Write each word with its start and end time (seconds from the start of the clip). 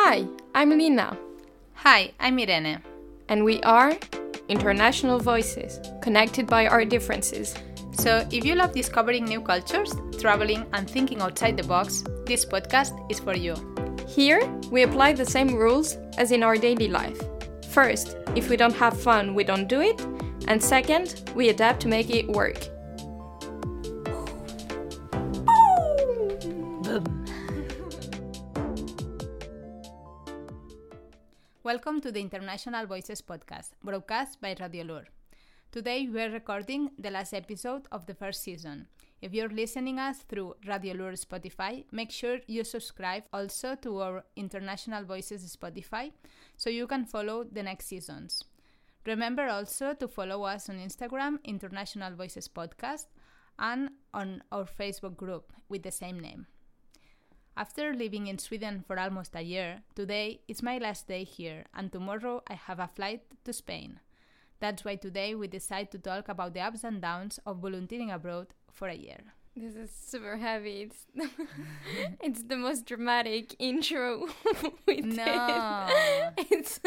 Hi, 0.00 0.24
I'm 0.54 0.70
Lina, 0.70 1.18
Hi, 1.74 2.12
I'm 2.20 2.38
Irene. 2.38 2.80
and 3.28 3.44
we 3.44 3.60
are 3.62 3.98
International 4.48 5.18
Voices, 5.18 5.80
connected 6.00 6.46
by 6.46 6.68
our 6.68 6.84
differences. 6.84 7.56
So, 7.90 8.24
if 8.30 8.44
you 8.44 8.54
love 8.54 8.72
discovering 8.72 9.24
new 9.24 9.40
cultures, 9.40 9.92
traveling, 10.20 10.64
and 10.72 10.88
thinking 10.88 11.20
outside 11.20 11.56
the 11.56 11.64
box, 11.64 12.04
this 12.26 12.44
podcast 12.44 12.94
is 13.10 13.18
for 13.18 13.36
you. 13.36 13.56
Here, 14.06 14.40
we 14.70 14.84
apply 14.84 15.14
the 15.14 15.26
same 15.26 15.56
rules 15.56 15.98
as 16.16 16.30
in 16.30 16.44
our 16.44 16.56
daily 16.56 16.86
life. 16.86 17.20
First, 17.70 18.16
if 18.36 18.48
we 18.48 18.56
don't 18.56 18.76
have 18.76 19.02
fun, 19.02 19.34
we 19.34 19.42
don't 19.42 19.66
do 19.68 19.80
it. 19.80 20.00
And 20.46 20.62
second, 20.62 21.28
we 21.34 21.48
adapt 21.48 21.80
to 21.80 21.88
make 21.88 22.08
it 22.08 22.28
work. 22.28 22.68
Welcome 31.68 32.00
to 32.00 32.10
the 32.10 32.22
International 32.22 32.86
Voices 32.86 33.20
podcast, 33.20 33.72
broadcast 33.84 34.40
by 34.40 34.56
Radio 34.58 34.84
Lur. 34.84 35.04
Today 35.70 36.08
we 36.10 36.22
are 36.22 36.30
recording 36.30 36.92
the 36.98 37.10
last 37.10 37.34
episode 37.34 37.86
of 37.92 38.06
the 38.06 38.14
first 38.14 38.42
season. 38.42 38.86
If 39.20 39.34
you're 39.34 39.50
listening 39.50 39.98
us 39.98 40.20
through 40.30 40.54
Radio 40.66 40.94
Lur 40.94 41.12
Spotify, 41.12 41.84
make 41.92 42.10
sure 42.10 42.38
you 42.46 42.64
subscribe 42.64 43.24
also 43.34 43.74
to 43.82 44.00
our 44.00 44.24
International 44.34 45.04
Voices 45.04 45.44
Spotify 45.54 46.12
so 46.56 46.70
you 46.70 46.86
can 46.86 47.04
follow 47.04 47.44
the 47.44 47.62
next 47.62 47.88
seasons. 47.88 48.42
Remember 49.04 49.46
also 49.46 49.92
to 49.92 50.08
follow 50.08 50.44
us 50.44 50.70
on 50.70 50.78
Instagram, 50.78 51.36
International 51.44 52.14
Voices 52.14 52.48
Podcast, 52.48 53.08
and 53.58 53.90
on 54.14 54.42
our 54.52 54.64
Facebook 54.64 55.18
group 55.18 55.52
with 55.68 55.82
the 55.82 55.92
same 55.92 56.18
name. 56.18 56.46
After 57.58 57.92
living 57.92 58.28
in 58.28 58.38
Sweden 58.38 58.84
for 58.86 58.96
almost 59.00 59.34
a 59.34 59.40
year, 59.40 59.82
today 59.96 60.42
is 60.46 60.62
my 60.62 60.78
last 60.78 61.08
day 61.08 61.24
here, 61.24 61.64
and 61.74 61.90
tomorrow 61.90 62.40
I 62.46 62.54
have 62.54 62.78
a 62.78 62.86
flight 62.86 63.22
to 63.44 63.52
Spain. 63.52 63.98
That's 64.60 64.84
why 64.84 64.94
today 64.94 65.34
we 65.34 65.48
decide 65.48 65.90
to 65.90 65.98
talk 65.98 66.28
about 66.28 66.54
the 66.54 66.60
ups 66.60 66.84
and 66.84 67.02
downs 67.02 67.40
of 67.44 67.58
volunteering 67.58 68.12
abroad 68.12 68.54
for 68.70 68.86
a 68.86 68.94
year. 68.94 69.34
This 69.56 69.74
is 69.74 69.90
super 69.90 70.36
heavy. 70.36 70.82
It's, 70.82 71.06
it's 72.20 72.44
the 72.44 72.56
most 72.56 72.86
dramatic 72.86 73.56
intro 73.58 74.28
we 74.86 75.00
No. 75.00 75.88
It's 76.38 76.78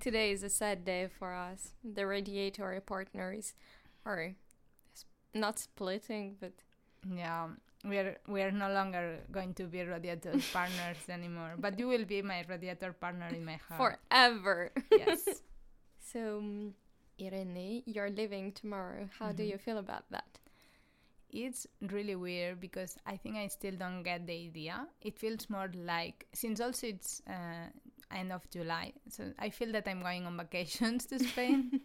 Today 0.00 0.32
is 0.32 0.42
a 0.42 0.50
sad 0.50 0.84
day 0.84 1.08
for 1.18 1.32
us. 1.32 1.72
The 1.82 2.06
radiator 2.06 2.78
partners 2.84 3.54
are 4.04 4.34
not 5.32 5.58
splitting, 5.58 6.36
but 6.38 6.52
Yeah, 7.10 7.48
we 7.84 7.98
are 7.98 8.16
we 8.26 8.42
are 8.42 8.50
no 8.50 8.70
longer 8.72 9.18
going 9.30 9.54
to 9.54 9.64
be 9.64 9.82
radiator 9.82 10.32
partners 10.52 10.96
anymore, 11.08 11.54
but 11.58 11.78
you 11.78 11.88
will 11.88 12.04
be 12.04 12.22
my 12.22 12.44
radiator 12.48 12.92
partner 12.92 13.28
in 13.28 13.44
my 13.44 13.56
heart. 13.68 13.98
forever. 14.10 14.72
yes. 14.90 15.26
So, 16.12 16.38
um, 16.38 16.74
Irene, 17.20 17.82
you're 17.86 18.10
leaving 18.10 18.52
tomorrow. 18.52 19.08
How 19.18 19.32
do 19.32 19.42
Mhm. 19.42 19.48
you 19.50 19.58
feel 19.58 19.78
about 19.78 20.04
that? 20.10 20.38
It's 21.30 21.66
really 21.80 22.14
weird 22.14 22.60
because 22.60 22.96
I 23.04 23.16
think 23.16 23.36
I 23.36 23.48
still 23.48 23.74
don't 23.76 24.02
get 24.02 24.26
the 24.26 24.32
idea. 24.46 24.86
It 25.02 25.18
feels 25.18 25.50
more 25.50 25.70
like 25.74 26.26
since 26.32 26.60
also 26.60 26.86
it's 26.86 27.20
uh, 27.28 27.68
end 28.10 28.32
of 28.32 28.48
July, 28.50 28.92
so 29.08 29.32
I 29.38 29.50
feel 29.50 29.72
that 29.72 29.88
I'm 29.88 30.00
going 30.00 30.24
on 30.26 30.36
vacations 30.44 31.04
to 31.06 31.18
Spain, 31.18 31.80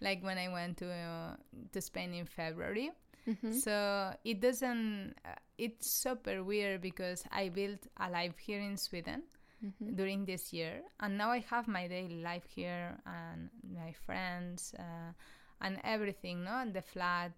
like 0.00 0.22
when 0.22 0.38
I 0.38 0.48
went 0.48 0.78
to 0.78 0.88
uh, 0.90 1.36
to 1.72 1.80
Spain 1.80 2.14
in 2.14 2.26
February. 2.26 2.90
Mhm. 3.26 3.52
So 3.52 4.14
it 4.24 4.40
doesn't. 4.40 5.14
Uh, 5.24 5.34
it's 5.58 5.90
super 5.90 6.42
weird 6.42 6.80
because 6.80 7.24
I 7.30 7.48
built 7.50 7.86
a 7.98 8.08
life 8.10 8.38
here 8.38 8.60
in 8.60 8.76
Sweden 8.76 9.22
Mhm. 9.62 9.96
during 9.96 10.24
this 10.24 10.52
year, 10.52 10.82
and 11.00 11.18
now 11.18 11.30
I 11.30 11.40
have 11.50 11.68
my 11.68 11.86
daily 11.88 12.22
life 12.22 12.46
here 12.54 12.98
and 13.04 13.50
my 13.62 13.92
friends 13.92 14.74
uh, 14.78 15.12
and 15.60 15.80
everything, 15.84 16.44
no, 16.44 16.52
and 16.52 16.72
the 16.72 16.82
flat. 16.82 17.32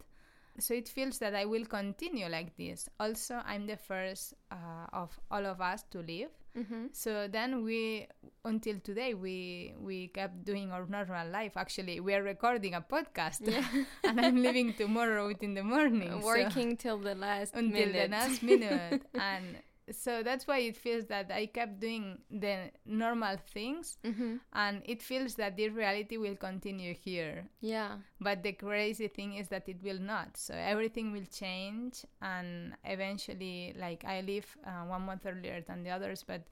So 0.58 0.74
it 0.74 0.88
feels 0.88 1.18
that 1.18 1.34
I 1.34 1.46
will 1.46 1.64
continue 1.66 2.28
like 2.28 2.54
this. 2.56 2.88
Also, 3.00 3.42
I'm 3.44 3.66
the 3.66 3.76
first 3.76 4.34
uh, 4.50 4.86
of 4.92 5.18
all 5.30 5.46
of 5.46 5.60
us 5.60 5.82
to 5.90 5.98
leave. 6.00 6.30
Mhm. 6.56 6.92
So 6.92 7.28
then 7.28 7.64
we, 7.64 8.06
until 8.44 8.76
today, 8.80 9.14
we 9.14 9.72
we 9.80 10.08
kept 10.08 10.44
doing 10.44 10.70
our 10.70 10.84
normal 10.86 11.24
life. 11.32 11.56
Actually, 11.56 12.00
we 12.00 12.12
are 12.12 12.22
recording 12.22 12.74
a 12.74 12.82
podcast, 12.82 13.40
Yeah. 13.40 13.64
and 14.04 14.20
I'm 14.20 14.36
leaving 14.36 14.74
tomorrow 14.74 15.32
in 15.40 15.54
the 15.54 15.64
morning. 15.64 16.12
so- 16.20 16.26
Working 16.26 16.76
till 16.76 16.98
the 16.98 17.14
last 17.14 17.54
until 17.54 17.88
minute. 17.88 18.10
the 18.10 18.16
last 18.16 18.42
minute 18.50 19.02
and 19.14 19.56
so 19.92 20.22
that's 20.22 20.46
why 20.46 20.58
it 20.58 20.76
feels 20.76 21.06
that 21.06 21.30
i 21.30 21.46
kept 21.46 21.78
doing 21.80 22.18
the 22.30 22.70
normal 22.86 23.36
things 23.36 23.98
Mhm. 24.04 24.40
and 24.52 24.82
it 24.84 25.02
feels 25.02 25.34
that 25.36 25.56
this 25.56 25.72
reality 25.72 26.16
will 26.16 26.36
continue 26.36 26.94
here 26.94 27.48
Yeah. 27.60 27.98
but 28.20 28.42
the 28.42 28.52
crazy 28.52 29.08
thing 29.08 29.34
is 29.34 29.48
that 29.48 29.68
it 29.68 29.82
will 29.82 29.98
not 30.00 30.36
so 30.36 30.54
everything 30.54 31.12
will 31.12 31.26
change 31.26 32.04
and 32.20 32.74
eventually 32.84 33.74
like 33.78 34.04
i 34.04 34.20
leave 34.22 34.56
uh, 34.66 34.84
one 34.86 35.02
month 35.02 35.26
earlier 35.26 35.60
than 35.60 35.82
the 35.84 35.90
others 35.90 36.24
but 36.26 36.42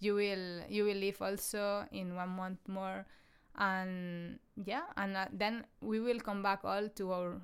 you 0.00 0.14
will 0.14 0.62
you 0.68 0.84
will 0.84 0.96
leave 0.96 1.20
also 1.22 1.84
in 1.92 2.14
one 2.14 2.28
month 2.30 2.60
more 2.68 3.06
and 3.56 4.38
yeah 4.64 4.84
and 4.96 5.16
uh, 5.16 5.26
then 5.32 5.64
we 5.80 6.00
will 6.00 6.20
come 6.20 6.42
back 6.42 6.64
all 6.64 6.88
to 6.88 7.12
our 7.12 7.40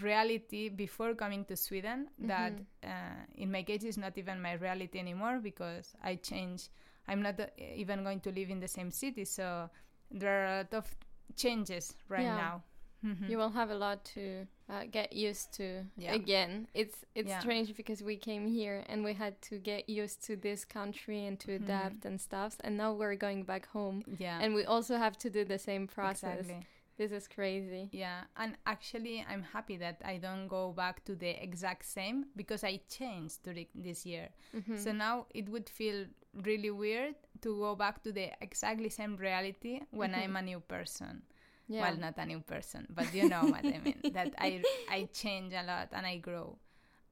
reality 0.00 0.68
before 0.68 1.14
coming 1.14 1.44
to 1.44 1.56
sweden 1.56 2.08
that 2.18 2.52
Mhm. 2.52 2.66
uh, 2.84 3.24
in 3.36 3.50
my 3.50 3.62
case 3.62 3.84
is 3.84 3.96
not 3.96 4.16
even 4.18 4.40
my 4.42 4.52
reality 4.54 4.98
anymore 4.98 5.38
because 5.40 5.94
i 6.02 6.16
change 6.16 6.68
i'm 7.08 7.22
not 7.22 7.38
uh, 7.40 7.46
even 7.76 8.02
going 8.02 8.20
to 8.20 8.30
live 8.32 8.50
in 8.50 8.60
the 8.60 8.68
same 8.68 8.90
city 8.90 9.24
so 9.24 9.68
there 10.10 10.42
are 10.42 10.46
a 10.46 10.56
lot 10.58 10.74
of 10.74 10.94
changes 11.36 11.94
right 12.08 12.24
Yeah. 12.24 12.36
now 12.36 12.62
Mhm. 13.04 13.28
You 13.28 13.36
will 13.36 13.50
have 13.50 13.70
a 13.70 13.74
lot 13.74 14.02
to 14.14 14.46
uh, 14.70 14.84
get 14.90 15.12
used 15.12 15.52
to 15.58 15.84
Yeah. 15.96 16.14
again. 16.14 16.66
It's 16.72 17.04
it's 17.14 17.28
Yeah. 17.28 17.40
strange 17.40 17.74
because 17.76 18.02
we 18.02 18.16
came 18.16 18.46
here 18.48 18.82
and 18.88 19.04
we 19.04 19.12
had 19.12 19.34
to 19.50 19.58
get 19.58 19.90
used 19.90 20.24
to 20.26 20.36
this 20.36 20.64
country 20.64 21.26
and 21.26 21.38
to 21.40 21.50
Mhm. 21.50 21.62
adapt 21.64 22.06
and 22.06 22.18
stuff. 22.18 22.56
And 22.64 22.76
now 22.78 22.94
we're 22.94 23.16
going 23.16 23.44
back 23.44 23.66
home, 23.66 24.02
yeah 24.18 24.40
and 24.42 24.54
we 24.54 24.64
also 24.64 24.96
have 24.96 25.16
to 25.18 25.28
do 25.30 25.44
the 25.44 25.58
same 25.58 25.86
process. 25.86 26.40
exactly 26.40 26.66
This 26.96 27.10
is 27.12 27.26
crazy. 27.28 27.88
yeah 27.92 28.20
and 28.36 28.56
actually 28.66 29.24
i'm 29.28 29.42
happy 29.42 29.76
that 29.78 30.00
i 30.04 30.16
don't 30.18 30.46
go 30.48 30.72
back 30.72 31.04
to 31.04 31.14
the 31.16 31.30
exact 31.42 31.84
same 31.84 32.26
because 32.36 32.62
i 32.64 32.80
changed 32.88 33.42
during 33.42 33.66
this 33.74 34.06
year 34.06 34.28
Mhm. 34.54 34.78
so 34.78 34.92
now 34.92 35.26
it 35.34 35.48
would 35.48 35.68
feel 35.68 36.06
really 36.44 36.70
weird 36.70 37.14
to 37.42 37.50
go 37.58 37.74
back 37.74 38.02
to 38.04 38.12
the 38.12 38.30
exactly 38.40 38.88
same 38.90 39.16
reality 39.16 39.80
when 39.90 40.12
Mhm. 40.12 40.18
i'm 40.24 40.36
a 40.36 40.42
new 40.42 40.60
person 40.60 41.22
yeah. 41.68 41.82
well 41.82 41.96
not 41.96 42.14
a 42.18 42.26
new 42.26 42.40
person 42.40 42.86
but 42.90 43.12
you 43.14 43.28
know 43.28 43.42
what 43.54 43.64
i 43.64 43.78
mean 43.84 44.00
that 44.12 44.32
i 44.38 44.62
i 44.88 45.08
change 45.12 45.52
a 45.52 45.62
lot 45.62 45.88
and 45.92 46.06
i 46.06 46.16
grow 46.18 46.58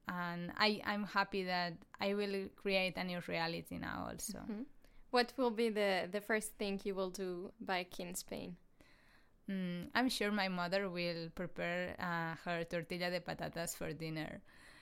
and 0.07 0.51
i 0.57 0.81
i'm 0.85 1.03
happy 1.03 1.43
that 1.43 1.73
i 1.99 2.13
will 2.13 2.47
create 2.55 2.95
a 2.97 3.03
new 3.03 3.21
reality 3.27 3.77
now 3.77 4.07
also 4.09 4.39
Mhm. 4.47 4.65
What 5.13 5.31
will 5.37 5.51
be 5.51 5.69
the 5.69 6.09
the 6.11 6.21
first 6.21 6.49
thing 6.57 6.81
you 6.85 6.95
will 6.95 7.11
do 7.11 7.51
back 7.59 7.99
in 7.99 8.15
Spain? 8.15 8.57
Mm, 9.49 9.87
i'm 9.95 10.09
sure 10.09 10.31
my 10.31 10.47
mother 10.47 10.89
will 10.89 11.29
prepare 11.35 11.95
uh, 11.99 12.35
her 12.45 12.63
tortilla 12.63 13.09
de 13.09 13.19
patatas 13.19 13.75
for 13.75 13.93
dinner 13.93 14.41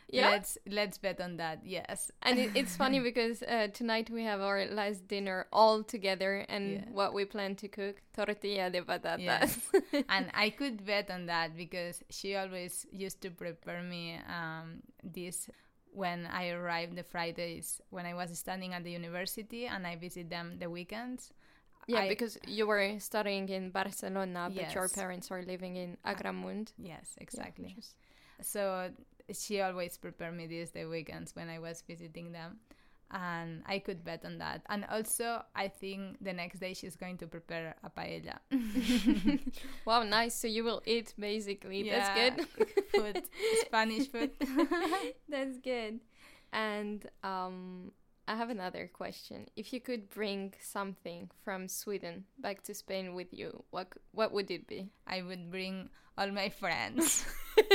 Yeah. 0.09 0.27
let's 0.27 0.57
let's 0.67 0.97
bet 0.97 1.22
on 1.22 1.38
that 1.38 1.59
yes 1.66 2.11
And 2.23 2.38
it, 2.39 2.51
it's 2.53 2.75
funny 2.75 3.00
because 3.01 3.41
uh, 3.44 3.67
tonight 3.73 4.09
we 4.09 4.23
have 4.23 4.41
our 4.41 4.66
last 4.66 5.07
dinner 5.07 5.47
all 5.51 5.83
together, 5.83 6.45
and 6.50 6.83
Yeah. 6.83 6.85
what 6.91 7.13
we 7.13 7.25
plan 7.25 7.55
to 7.57 7.67
cook 7.67 8.01
tortilla 8.13 8.69
de 8.69 8.81
patatas. 8.81 9.19
Yes. 9.19 9.59
and 10.09 10.29
I 10.33 10.50
could 10.50 10.85
bet 10.85 11.09
on 11.09 11.25
that 11.27 11.55
because 11.55 12.03
she 12.09 12.35
always 12.35 12.85
used 12.91 13.21
to 13.21 13.29
prepare 13.31 13.81
me 13.83 14.19
um, 14.27 14.81
this 15.03 15.50
when 15.91 16.25
I 16.27 16.50
arrived 16.50 16.95
the 16.95 17.03
Fridays 17.03 17.81
when 17.89 18.05
I 18.05 18.13
was 18.13 18.38
studying 18.38 18.74
at 18.74 18.83
the 18.83 18.91
university 18.91 19.65
and 19.68 19.86
I 19.88 19.95
visit 19.95 20.30
them 20.30 20.57
the 20.59 20.69
weekends. 20.69 21.33
Yeah, 21.88 22.01
I- 22.01 22.10
because 22.10 22.38
you 22.48 22.68
were 22.68 23.00
studying 23.00 23.50
in 23.50 23.72
Barcelona, 23.72 24.50
but 24.54 24.74
your 24.75 24.88
parents 24.89 25.31
are 25.31 25.42
living 25.44 25.75
in 25.75 25.98
Agramunt. 26.06 26.74
Yes, 26.78 27.16
exactly. 27.19 27.75
is- 27.78 27.95
So 28.42 28.92
she 29.33 29.62
always 29.62 29.98
prepared 29.98 30.36
me 30.36 30.48
this 30.48 30.72
the 30.72 30.86
weekends 30.86 31.36
when 31.36 31.50
I 31.50 31.60
was 31.60 31.81
visiting 31.88 32.31
them. 32.31 32.60
And 33.13 33.62
I 33.68 33.80
could 33.80 34.06
bet 34.06 34.24
on 34.24 34.38
that. 34.38 34.62
And 34.69 34.86
also, 34.86 35.44
I 35.54 35.68
think 35.68 36.24
the 36.24 36.31
next 36.31 36.60
day 36.62 36.74
she's 36.74 36.95
going 36.95 37.18
to 37.18 37.28
prepare 37.28 37.75
a 37.84 37.89
paella. 37.89 38.39
wow, 39.86 40.04
nice. 40.04 40.34
So 40.36 40.48
you 40.48 40.63
will 40.63 40.81
eat 40.86 41.13
basically. 41.19 41.86
Yeah. 41.86 42.13
That's 42.16 42.48
good. 42.56 42.68
food, 42.95 43.24
Spanish 43.66 44.07
food. 44.07 44.31
That's 45.30 45.57
good. 45.60 46.00
And 46.54 47.06
um, 47.24 47.92
I 48.31 48.36
have 48.36 48.50
another 48.50 48.89
question. 48.94 49.48
If 49.57 49.74
you 49.74 49.81
could 49.81 50.10
bring 50.10 50.54
something 50.62 51.30
from 51.44 51.68
Sweden 51.68 52.24
back 52.39 52.63
to 52.63 52.74
Spain 52.74 53.13
with 53.13 53.28
you, 53.33 53.66
what 53.72 53.92
what 54.13 54.31
would 54.31 54.50
it 54.50 54.68
be? 54.68 54.88
I 55.06 55.22
would 55.22 55.51
bring 55.51 55.89
all 56.18 56.31
my 56.31 56.48
friends. 56.48 57.25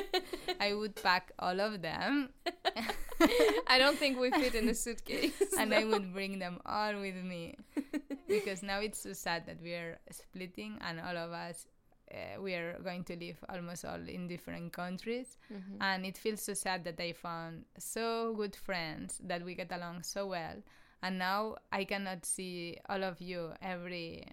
I 0.60 0.72
would 0.72 0.96
pack 0.96 1.32
all 1.38 1.60
of 1.60 1.82
them 1.82 2.30
I 3.66 3.78
don't 3.78 3.98
think 3.98 4.18
we 4.18 4.30
fit 4.30 4.54
in 4.54 4.68
a 4.70 4.74
suitcase. 4.74 5.36
and 5.58 5.70
no. 5.70 5.76
I 5.76 5.84
would 5.84 6.14
bring 6.14 6.38
them 6.38 6.60
all 6.64 6.98
with 7.00 7.16
me 7.16 7.56
because 8.28 8.62
now 8.62 8.80
it's 8.80 9.02
so 9.02 9.12
sad 9.12 9.44
that 9.46 9.60
we 9.62 9.72
are 9.74 9.98
splitting 10.10 10.78
and 10.80 11.00
all 11.00 11.16
of 11.16 11.32
us 11.32 11.66
uh, 12.12 12.40
we 12.40 12.54
are 12.54 12.78
going 12.82 13.02
to 13.04 13.16
live 13.16 13.36
almost 13.48 13.84
all 13.84 14.08
in 14.08 14.28
different 14.28 14.72
countries 14.72 15.38
Mhm. 15.50 15.76
and 15.80 16.06
it 16.06 16.16
feels 16.18 16.42
so 16.42 16.54
sad 16.54 16.84
that 16.84 17.00
I 17.00 17.12
found 17.12 17.64
so 17.78 18.34
good 18.34 18.54
friends 18.56 19.20
that 19.24 19.42
we 19.44 19.54
get 19.54 19.72
along 19.72 20.02
so 20.04 20.26
well 20.28 20.62
and 21.02 21.18
now 21.18 21.56
I 21.72 21.84
cannot 21.84 22.24
see 22.24 22.78
all 22.88 23.02
of 23.04 23.20
you 23.20 23.52
every 23.60 24.24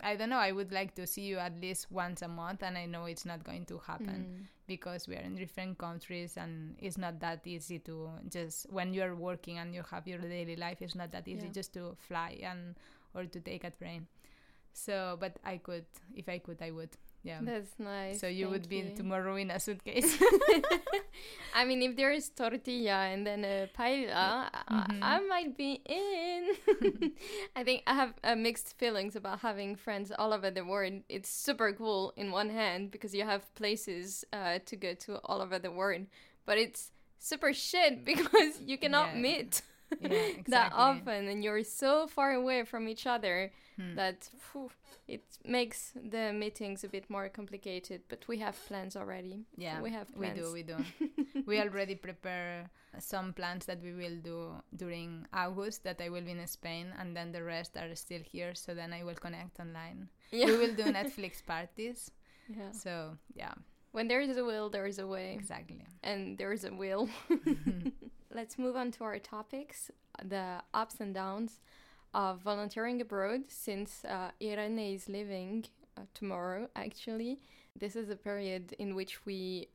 I 0.00 0.16
don't 0.16 0.30
know 0.30 0.38
I 0.38 0.52
would 0.52 0.72
like 0.72 0.94
to 0.94 1.06
see 1.06 1.22
you 1.22 1.38
at 1.38 1.60
least 1.60 1.90
once 1.90 2.22
a 2.22 2.28
month 2.28 2.62
and 2.62 2.78
I 2.78 2.86
know 2.86 3.04
it's 3.04 3.26
not 3.26 3.44
going 3.44 3.66
to 3.66 3.78
happen 3.78 4.24
Mm. 4.24 4.46
because 4.66 5.06
we 5.06 5.16
are 5.16 5.20
in 5.20 5.34
different 5.36 5.76
countries 5.76 6.36
and 6.38 6.76
it's 6.78 6.96
not 6.96 7.20
that 7.20 7.46
easy 7.46 7.78
to 7.80 8.10
just 8.30 8.70
when 8.72 8.94
you're 8.94 9.14
working 9.14 9.58
and 9.58 9.74
you 9.74 9.82
have 9.90 10.08
your 10.08 10.18
daily 10.18 10.56
life 10.56 10.80
it's 10.80 10.94
not 10.94 11.10
that 11.12 11.28
easy 11.28 11.46
Yeah. 11.46 11.52
just 11.52 11.74
to 11.74 11.94
fly 12.08 12.38
and 12.42 12.76
or 13.14 13.26
to 13.26 13.40
take 13.40 13.64
a 13.64 13.70
train 13.70 14.06
so 14.72 15.16
but 15.20 15.36
i 15.44 15.56
could 15.58 15.84
if 16.14 16.28
i 16.28 16.38
could 16.38 16.60
i 16.62 16.70
would 16.70 16.90
yeah 17.24 17.38
That's 17.40 17.70
nice. 17.78 18.20
so 18.20 18.26
you 18.26 18.48
would 18.48 18.68
be 18.68 18.78
you. 18.78 18.96
tomorrow 18.96 19.36
in 19.36 19.50
a 19.50 19.60
suitcase 19.60 20.18
I 21.54 21.64
mean, 21.66 21.82
if 21.82 21.96
there 21.96 22.10
is 22.12 22.30
tortilla 22.30 23.12
and 23.12 23.26
then 23.26 23.44
a 23.44 23.68
paella, 23.78 24.48
Mhm. 24.70 25.02
I, 25.02 25.16
I 25.16 25.20
might 25.20 25.56
be 25.56 25.82
in. 25.84 26.56
I 27.56 27.62
think 27.62 27.82
I 27.86 27.94
have 27.94 28.14
uh, 28.24 28.34
mixed 28.34 28.78
feelings 28.78 29.16
about 29.16 29.40
having 29.40 29.76
friends 29.76 30.10
all 30.18 30.32
over 30.32 30.50
the 30.50 30.64
world. 30.64 31.02
It's 31.08 31.28
super 31.28 31.72
cool 31.74 32.12
in 32.16 32.30
one 32.32 32.48
hand 32.48 32.90
because 32.90 33.14
you 33.14 33.24
have 33.24 33.54
places 33.54 34.24
uh, 34.32 34.58
to 34.64 34.76
go 34.76 34.94
to 34.94 35.18
all 35.24 35.42
over 35.42 35.58
the 35.58 35.70
world, 35.70 36.06
but 36.46 36.56
it's 36.58 36.90
super 37.18 37.52
shit 37.52 38.04
because 38.10 38.60
you 38.64 38.78
cannot 38.78 39.14
Yeah. 39.14 39.20
meet 39.20 39.62
yeah 40.00 40.42
that 40.48 40.72
often 40.74 41.28
and 41.28 41.42
you're 41.44 41.62
so 41.64 42.06
far 42.06 42.32
away 42.32 42.64
from 42.64 42.88
each 42.88 43.06
other 43.06 43.50
Hmm. 43.76 43.94
that 43.94 44.28
phew, 44.38 44.68
it 45.08 45.24
makes 45.46 45.92
the 45.96 46.30
meetings 46.34 46.84
a 46.84 46.88
bit 46.88 47.08
more 47.08 47.30
complicated. 47.30 48.02
But 48.10 48.28
we 48.28 48.36
have 48.38 48.54
plans 48.68 48.96
already. 48.96 49.46
yeah 49.56 49.80
we 49.80 49.90
have 49.90 50.08
we 50.14 50.28
do 50.28 50.52
we 50.52 50.62
do 50.62 50.76
we 51.46 51.58
already 51.58 51.94
prepare 51.94 52.68
some 52.98 53.32
plans 53.32 53.64
that 53.64 53.80
we 53.82 53.94
will 53.94 54.18
do 54.22 54.52
during 54.76 55.26
august 55.32 55.82
that 55.84 55.98
i 56.04 56.10
will 56.10 56.20
be 56.20 56.32
in 56.32 56.46
spain 56.46 56.92
and 57.00 57.16
then 57.16 57.32
the 57.32 57.42
rest 57.42 57.76
are 57.78 57.94
still 57.94 58.20
here 58.22 58.54
so 58.54 58.74
then 58.74 58.92
i 58.92 59.02
will 59.02 59.14
connect 59.16 59.58
online 59.58 60.08
Yeah. 60.30 60.46
we 60.52 60.56
will 60.58 60.74
do 60.76 60.84
netflix 61.00 61.40
parties 61.44 62.10
yeah. 62.48 62.70
so 62.72 63.16
yeah 63.34 63.54
When 63.92 64.08
there 64.08 64.20
is 64.20 64.36
a 64.36 64.44
will, 64.44 64.70
there 64.70 64.86
is 64.86 64.98
a 64.98 65.06
way. 65.06 65.34
exactly 65.38 65.84
And 66.02 66.36
there 66.38 66.52
is 66.52 66.64
a 66.64 66.72
will. 66.72 67.08
Let's 68.34 68.58
move 68.58 68.76
on 68.76 68.90
to 68.92 69.04
our 69.04 69.18
topics 69.18 69.90
the 70.22 70.62
ups 70.74 70.96
and 71.00 71.14
downs 71.14 71.60
of 72.14 72.40
volunteering 72.40 73.00
abroad 73.00 73.42
since 73.48 74.04
uh, 74.04 74.30
Irene 74.42 74.78
is 74.94 75.08
leaving 75.08 75.64
uh, 75.96 76.02
tomorrow, 76.14 76.68
actually. 76.76 77.38
This 77.78 77.96
is 77.96 78.10
a 78.10 78.16
period 78.16 78.74
in 78.78 78.94
which 78.94 79.24
we 79.24 79.68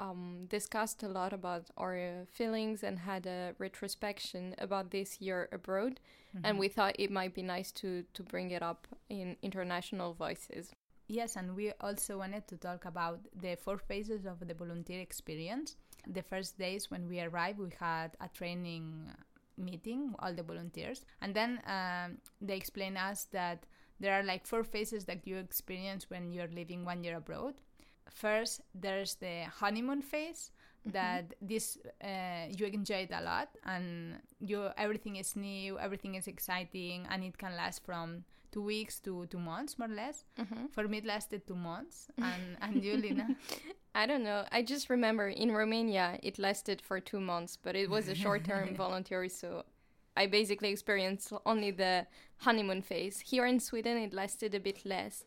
um, 0.00 0.46
discussed 0.48 1.02
a 1.02 1.08
lot 1.08 1.32
about 1.32 1.70
our 1.76 1.96
uh, 1.96 2.24
feelings 2.30 2.82
and 2.82 2.98
had 2.98 3.26
a 3.26 3.54
retrospection 3.58 4.54
about 4.58 4.90
this 4.90 5.20
year 5.20 5.48
abroad. 5.52 6.00
And 6.42 6.58
we 6.58 6.66
thought 6.66 6.96
it 6.98 7.12
might 7.12 7.32
be 7.32 7.42
nice 7.42 7.70
to, 7.72 8.04
to 8.12 8.22
bring 8.24 8.50
it 8.50 8.60
up 8.60 8.88
in 9.08 9.36
international 9.40 10.14
voices. 10.14 10.72
Yes, 11.06 11.36
and 11.36 11.54
we 11.54 11.72
also 11.80 12.18
wanted 12.18 12.46
to 12.48 12.56
talk 12.56 12.86
about 12.86 13.20
the 13.40 13.56
four 13.56 13.76
phases 13.76 14.24
of 14.24 14.46
the 14.46 14.54
volunteer 14.54 15.00
experience. 15.00 15.76
The 16.06 16.22
first 16.22 16.58
days 16.58 16.90
when 16.90 17.08
we 17.08 17.20
arrived, 17.20 17.58
we 17.58 17.70
had 17.78 18.16
a 18.20 18.28
training 18.28 19.10
meeting, 19.58 20.14
all 20.18 20.34
the 20.34 20.42
volunteers, 20.42 21.04
and 21.20 21.34
then 21.34 21.60
um, 21.66 22.18
they 22.40 22.56
explained 22.56 22.96
us 22.96 23.24
that 23.32 23.66
there 24.00 24.14
are 24.14 24.22
like 24.22 24.46
four 24.46 24.64
phases 24.64 25.04
that 25.04 25.26
you 25.26 25.36
experience 25.36 26.08
when 26.08 26.32
you're 26.32 26.48
living 26.48 26.84
one 26.84 27.04
year 27.04 27.16
abroad. 27.16 27.54
First, 28.10 28.62
there's 28.74 29.14
the 29.16 29.44
honeymoon 29.44 30.02
phase 30.02 30.50
that 30.86 31.34
this 31.40 31.78
uh, 32.02 32.46
you 32.50 32.66
enjoy 32.66 33.06
it 33.08 33.10
a 33.12 33.22
lot 33.22 33.48
and 33.64 34.18
you 34.38 34.68
everything 34.76 35.16
is 35.16 35.34
new 35.34 35.78
everything 35.78 36.14
is 36.14 36.26
exciting 36.28 37.06
and 37.08 37.24
it 37.24 37.38
can 37.38 37.56
last 37.56 37.82
from 37.86 38.22
two 38.54 38.62
weeks 38.62 39.00
to 39.00 39.26
two 39.26 39.38
months 39.40 39.78
more 39.78 39.88
or 39.90 39.94
less 39.94 40.24
Mhm. 40.38 40.70
for 40.74 40.88
me, 40.88 40.98
it 40.98 41.04
lasted 41.04 41.40
two 41.46 41.56
months. 41.56 42.08
And, 42.22 42.56
and 42.62 42.82
you, 42.84 42.96
Lina? 42.96 43.28
I 43.94 44.06
don't 44.06 44.24
know. 44.24 44.44
I 44.52 44.62
just 44.62 44.90
remember 44.90 45.28
in 45.28 45.50
Romania 45.52 46.18
it 46.22 46.38
lasted 46.38 46.80
for 46.80 47.00
two 47.00 47.20
months, 47.20 47.58
but 47.64 47.74
it 47.76 47.88
was 47.90 48.08
a 48.08 48.14
short 48.14 48.44
term 48.44 48.74
voluntary, 48.84 49.28
so 49.28 49.64
I 50.16 50.26
basically 50.26 50.70
experienced 50.70 51.32
only 51.44 51.72
the 51.72 52.06
honeymoon 52.38 52.82
phase. 52.82 53.20
Here 53.32 53.46
in 53.46 53.60
Sweden, 53.60 53.96
it 53.98 54.12
lasted 54.14 54.54
a 54.54 54.60
bit 54.60 54.84
less. 54.84 55.24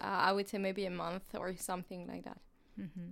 Uh, 0.00 0.28
I 0.28 0.32
would 0.32 0.48
say 0.48 0.58
maybe 0.58 0.84
a 0.86 0.90
month 0.90 1.34
or 1.34 1.56
something 1.56 2.06
like 2.06 2.24
that. 2.24 2.40
hmm 2.76 3.10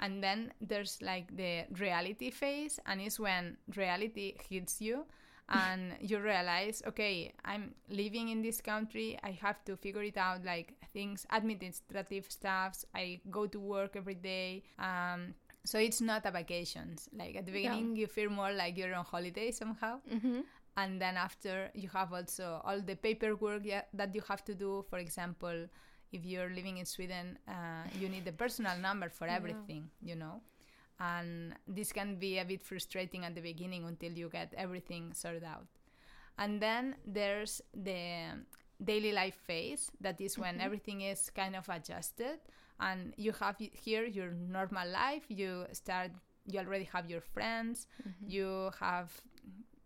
And 0.00 0.22
then 0.22 0.52
there's 0.60 1.02
like 1.02 1.26
the 1.36 1.66
reality 1.78 2.30
phase, 2.30 2.80
and 2.86 3.00
it's 3.00 3.18
when 3.20 3.56
reality 3.76 4.34
hits 4.48 4.80
you 4.80 5.04
and 5.48 5.94
you 6.00 6.18
realize, 6.18 6.82
okay, 6.86 7.32
I'm 7.44 7.74
living 7.90 8.28
in 8.30 8.42
this 8.42 8.60
country. 8.60 9.18
I 9.22 9.32
have 9.42 9.64
to 9.66 9.76
figure 9.76 10.02
it 10.02 10.16
out, 10.16 10.44
like 10.44 10.72
things, 10.92 11.26
administrative 11.30 12.26
stuffs. 12.30 12.84
I 12.94 13.20
go 13.30 13.46
to 13.46 13.60
work 13.60 13.96
every 13.96 14.14
day. 14.14 14.62
Um, 14.78 15.34
so 15.64 15.78
it's 15.78 16.00
not 16.00 16.26
a 16.26 16.30
vacation. 16.30 16.96
Like 17.16 17.36
at 17.36 17.46
the 17.46 17.52
Yeah. 17.52 17.70
beginning, 17.70 17.96
you 17.96 18.06
feel 18.06 18.30
more 18.30 18.52
like 18.52 18.76
you're 18.78 18.94
on 18.94 19.04
holiday 19.04 19.50
somehow. 19.50 20.00
Mm-hmm. 20.10 20.40
and 20.78 20.98
then 20.98 21.18
after 21.18 21.70
you 21.74 21.88
have 21.92 22.14
also 22.14 22.62
all 22.64 22.80
the 22.80 22.94
paperwork 22.96 23.64
that 23.92 24.14
you 24.14 24.22
have 24.26 24.42
to 24.42 24.54
do 24.54 24.82
for 24.88 24.98
example 24.98 25.66
if 26.12 26.24
you're 26.24 26.48
living 26.48 26.78
in 26.78 26.86
sweden 26.86 27.38
uh, 27.46 27.84
you 28.00 28.08
need 28.08 28.24
the 28.24 28.32
personal 28.32 28.78
number 28.78 29.10
for 29.10 29.26
Yeah. 29.26 29.36
everything 29.36 29.90
you 30.00 30.16
know 30.16 30.40
and 31.02 31.54
this 31.66 31.92
can 31.92 32.10
be 32.16 32.38
a 32.38 32.44
bit 32.44 32.62
frustrating 32.62 33.24
at 33.24 33.34
the 33.34 33.40
beginning 33.42 33.84
until 33.84 34.12
you 34.12 34.28
get 34.30 34.54
everything 34.56 35.12
sorted 35.14 35.44
out. 35.44 35.66
And 36.38 36.62
then 36.62 36.94
there's 37.06 37.60
the 37.74 38.38
daily 38.82 39.12
life 39.12 39.36
phase. 39.46 39.90
That 40.00 40.20
is 40.20 40.38
when 40.38 40.54
Mhm. 40.58 40.64
everything 40.66 41.00
is 41.02 41.30
kind 41.30 41.54
of 41.56 41.68
adjusted. 41.68 42.38
And 42.78 43.12
you 43.16 43.32
have 43.42 43.56
here 43.58 44.04
your 44.06 44.30
normal 44.32 44.88
life. 44.88 45.24
You 45.28 45.66
start 45.72 46.10
you 46.52 46.58
already 46.58 46.88
have 46.94 47.06
your 47.10 47.20
friends. 47.34 47.86
Mm-hmm. 48.02 48.26
you 48.36 48.70
have 48.80 49.10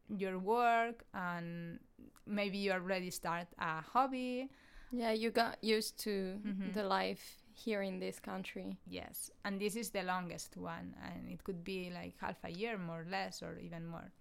your 0.08 0.38
work. 0.38 1.04
And 1.14 1.78
maybe 2.26 2.58
you 2.58 2.73
already 2.73 3.11
start 3.11 3.49
a 3.58 3.80
hobby. 3.92 4.49
Yeah, 4.92 5.12
you 5.12 5.30
got 5.30 5.58
used 5.62 5.99
to 6.06 6.40
Mhm. 6.44 6.73
the 6.73 6.85
life 6.85 7.25
here 7.56 7.82
in 7.82 7.98
this 7.98 8.18
country. 8.20 8.76
yes 8.86 9.30
and 9.44 9.60
this 9.60 9.76
is 9.76 9.90
the 9.90 10.02
longest 10.02 10.56
one 10.56 10.94
and 11.02 11.28
it 11.30 11.42
could 11.42 11.64
be 11.64 11.90
like 11.92 12.14
half 12.20 12.36
a 12.44 12.50
year 12.50 12.76
more 12.78 13.00
or 13.00 13.10
less 13.10 13.42
or 13.42 13.58
even 13.58 13.86
more. 13.86 14.12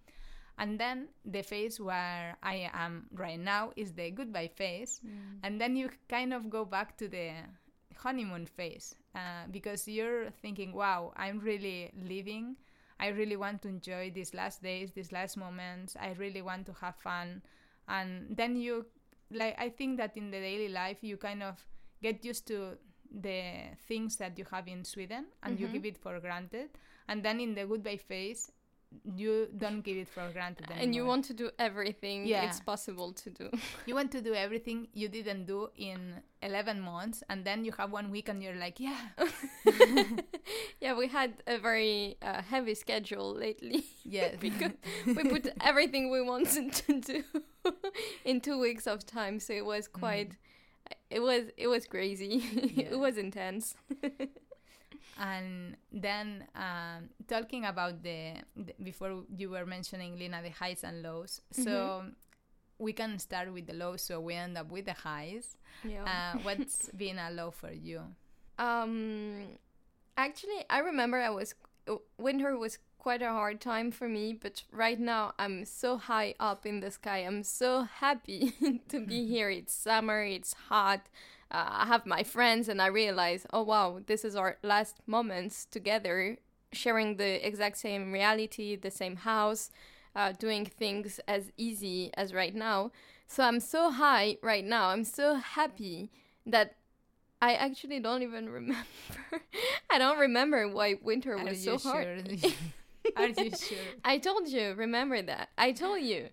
And 0.58 0.80
then 0.80 1.08
the 1.24 1.42
phase 1.42 1.78
where 1.78 2.36
i 2.42 2.70
am 2.72 3.06
right 3.12 3.38
now 3.38 3.72
is 3.76 3.92
the 3.92 4.10
goodbye 4.10 4.48
phase 4.48 5.00
and 5.42 5.60
then 5.60 5.76
you 5.76 5.90
kind 6.08 6.32
of 6.32 6.48
go 6.48 6.64
back 6.64 6.96
to 6.96 7.08
the 7.08 7.32
honeymoon 7.94 8.46
phase 8.46 8.94
uh, 9.14 9.44
because 9.50 9.86
you're 9.86 10.30
thinking 10.42 10.72
wow 10.72 11.12
i'm 11.16 11.38
really 11.40 11.92
living. 12.02 12.56
I 12.98 13.08
really 13.08 13.36
want 13.36 13.60
to 13.62 13.68
enjoy 13.68 14.10
these 14.14 14.32
last 14.32 14.62
days 14.62 14.92
these 14.92 15.12
last 15.12 15.36
moments. 15.36 15.96
I 16.00 16.14
really 16.16 16.40
want 16.40 16.64
to 16.66 16.72
have 16.80 16.96
fun. 16.96 17.42
And 17.86 18.34
then 18.34 18.56
you 18.56 18.86
like 19.30 19.54
i 19.58 19.68
think 19.68 19.96
that 19.98 20.16
in 20.16 20.30
the 20.30 20.38
daily 20.38 20.68
life 20.68 20.98
you 21.02 21.16
kind 21.16 21.42
of 21.42 21.64
get 22.02 22.24
used 22.24 22.46
to 22.46 22.78
the 23.10 23.42
things 23.88 24.16
that 24.16 24.38
you 24.38 24.44
have 24.50 24.66
in 24.68 24.84
sweden 24.84 25.26
and 25.42 25.58
you 25.60 25.66
Mhm. 25.68 25.72
give 25.72 25.84
it 25.86 25.98
for 25.98 26.18
granted 26.20 26.70
and 27.08 27.22
then 27.22 27.40
in 27.40 27.54
the 27.54 27.64
goodbye 27.66 27.98
phase 27.98 28.50
you 29.04 29.48
don't 29.58 29.82
give 29.82 29.96
it 29.96 30.08
for 30.08 30.30
granted 30.32 30.64
anymore. 30.70 30.82
And 30.84 30.94
you 30.94 31.04
want 31.04 31.24
to 31.26 31.34
do 31.34 31.50
everything 31.58 32.24
Yeah. 32.26 32.46
it's 32.46 32.60
possible 32.60 33.12
to 33.14 33.30
do. 33.30 33.50
you 33.86 33.94
want 33.96 34.10
to 34.12 34.22
do 34.22 34.32
everything 34.32 34.86
you 34.94 35.08
didn't 35.08 35.44
do 35.46 35.70
in 35.76 36.22
11 36.40 36.80
months 36.80 37.22
and 37.28 37.44
then 37.44 37.64
you 37.64 37.72
have 37.72 37.90
one 37.92 38.10
week 38.10 38.28
and 38.28 38.42
you're 38.42 38.54
like 38.54 38.78
yeah 38.80 39.00
yeah, 40.80 40.94
we 40.96 41.08
had 41.08 41.42
a 41.46 41.58
very 41.58 42.16
uh, 42.22 42.42
heavy 42.42 42.74
schedule 42.74 43.34
lately. 43.34 43.84
yes 44.04 44.36
because 44.40 44.72
we 45.06 45.14
put 45.24 45.48
everything 45.60 46.10
we 46.10 46.22
wanted 46.22 46.72
to 46.72 47.00
do 47.00 47.24
in 48.24 48.40
two 48.40 48.58
weeks 48.58 48.86
of 48.86 49.04
time 49.04 49.40
so 49.40 49.52
it 49.52 49.64
was 49.64 49.88
quite 49.88 50.32
it 51.10 51.20
was 51.20 51.44
it 51.56 51.68
was 51.68 51.86
crazy. 51.86 52.42
Yeah. 52.74 52.88
it 52.92 52.98
was 52.98 53.16
intense. 53.16 53.74
And 55.18 55.76
then 55.90 56.44
um, 56.54 57.08
talking 57.26 57.64
about 57.64 58.02
the, 58.02 58.34
the 58.54 58.74
before 58.82 59.24
you 59.34 59.48
were 59.48 59.64
mentioning 59.64 60.18
lina 60.18 60.42
the 60.42 60.50
highs 60.50 60.84
and 60.84 61.02
lows. 61.02 61.40
So 61.52 62.04
we 62.78 62.92
can 62.92 63.18
start 63.18 63.50
with 63.52 63.66
the 63.66 63.72
lows 63.72 64.02
so 64.02 64.20
we 64.20 64.34
end 64.34 64.58
up 64.58 64.70
with 64.70 64.84
the 64.84 64.92
highs. 64.92 65.56
Yeah. 65.82 66.04
Uh, 66.04 66.38
what's 66.42 66.88
been 66.96 67.18
a 67.18 67.30
low 67.30 67.50
for 67.50 67.72
you? 67.72 68.02
Um 68.58 69.58
actually 70.18 70.64
i 70.70 70.78
remember 70.78 71.18
i 71.20 71.28
was 71.28 71.54
winter 72.18 72.56
was 72.56 72.78
quite 73.06 73.22
a 73.22 73.30
hard 73.30 73.60
time 73.60 73.92
for 73.92 74.08
me, 74.08 74.32
but 74.32 74.64
right 74.72 74.98
now 74.98 75.32
I'm 75.38 75.64
so 75.64 75.96
high 75.96 76.34
up 76.40 76.66
in 76.66 76.80
the 76.80 76.90
sky. 76.90 77.18
I'm 77.18 77.44
so 77.44 77.82
happy 77.82 78.52
to 78.88 78.98
be 78.98 79.24
here. 79.32 79.48
It's 79.48 79.72
summer, 79.72 80.24
it's 80.24 80.54
hot. 80.68 81.02
Uh, 81.48 81.68
I 81.82 81.86
have 81.86 82.04
my 82.04 82.24
friends, 82.24 82.68
and 82.68 82.82
I 82.82 82.88
realize, 82.88 83.46
oh 83.52 83.62
wow, 83.62 84.00
this 84.06 84.24
is 84.24 84.34
our 84.34 84.56
last 84.64 84.96
moments 85.06 85.66
together, 85.66 86.38
sharing 86.72 87.16
the 87.16 87.46
exact 87.46 87.78
same 87.78 88.10
reality, 88.10 88.74
the 88.74 88.90
same 88.90 89.14
house, 89.14 89.70
uh, 90.16 90.32
doing 90.32 90.66
things 90.66 91.20
as 91.28 91.52
easy 91.56 92.10
as 92.14 92.34
right 92.34 92.56
now. 92.56 92.90
So 93.28 93.44
I'm 93.44 93.60
so 93.60 93.92
high 93.92 94.38
right 94.42 94.64
now. 94.64 94.88
I'm 94.88 95.04
so 95.04 95.36
happy 95.36 96.10
that 96.44 96.74
I 97.40 97.54
actually 97.54 98.00
don't 98.00 98.22
even 98.22 98.48
remember. 98.58 98.88
I 99.88 99.98
don't 99.98 100.18
remember 100.18 100.66
why 100.66 100.96
winter 101.00 101.38
was 101.38 101.62
so 101.62 101.78
hard. 101.78 102.44
Are 103.16 103.28
you 103.28 103.50
sure? 103.50 103.78
I 104.04 104.18
told 104.18 104.48
you, 104.48 104.74
remember 104.74 105.22
that. 105.22 105.50
I 105.58 105.72
told 105.72 106.02
you. 106.02 106.28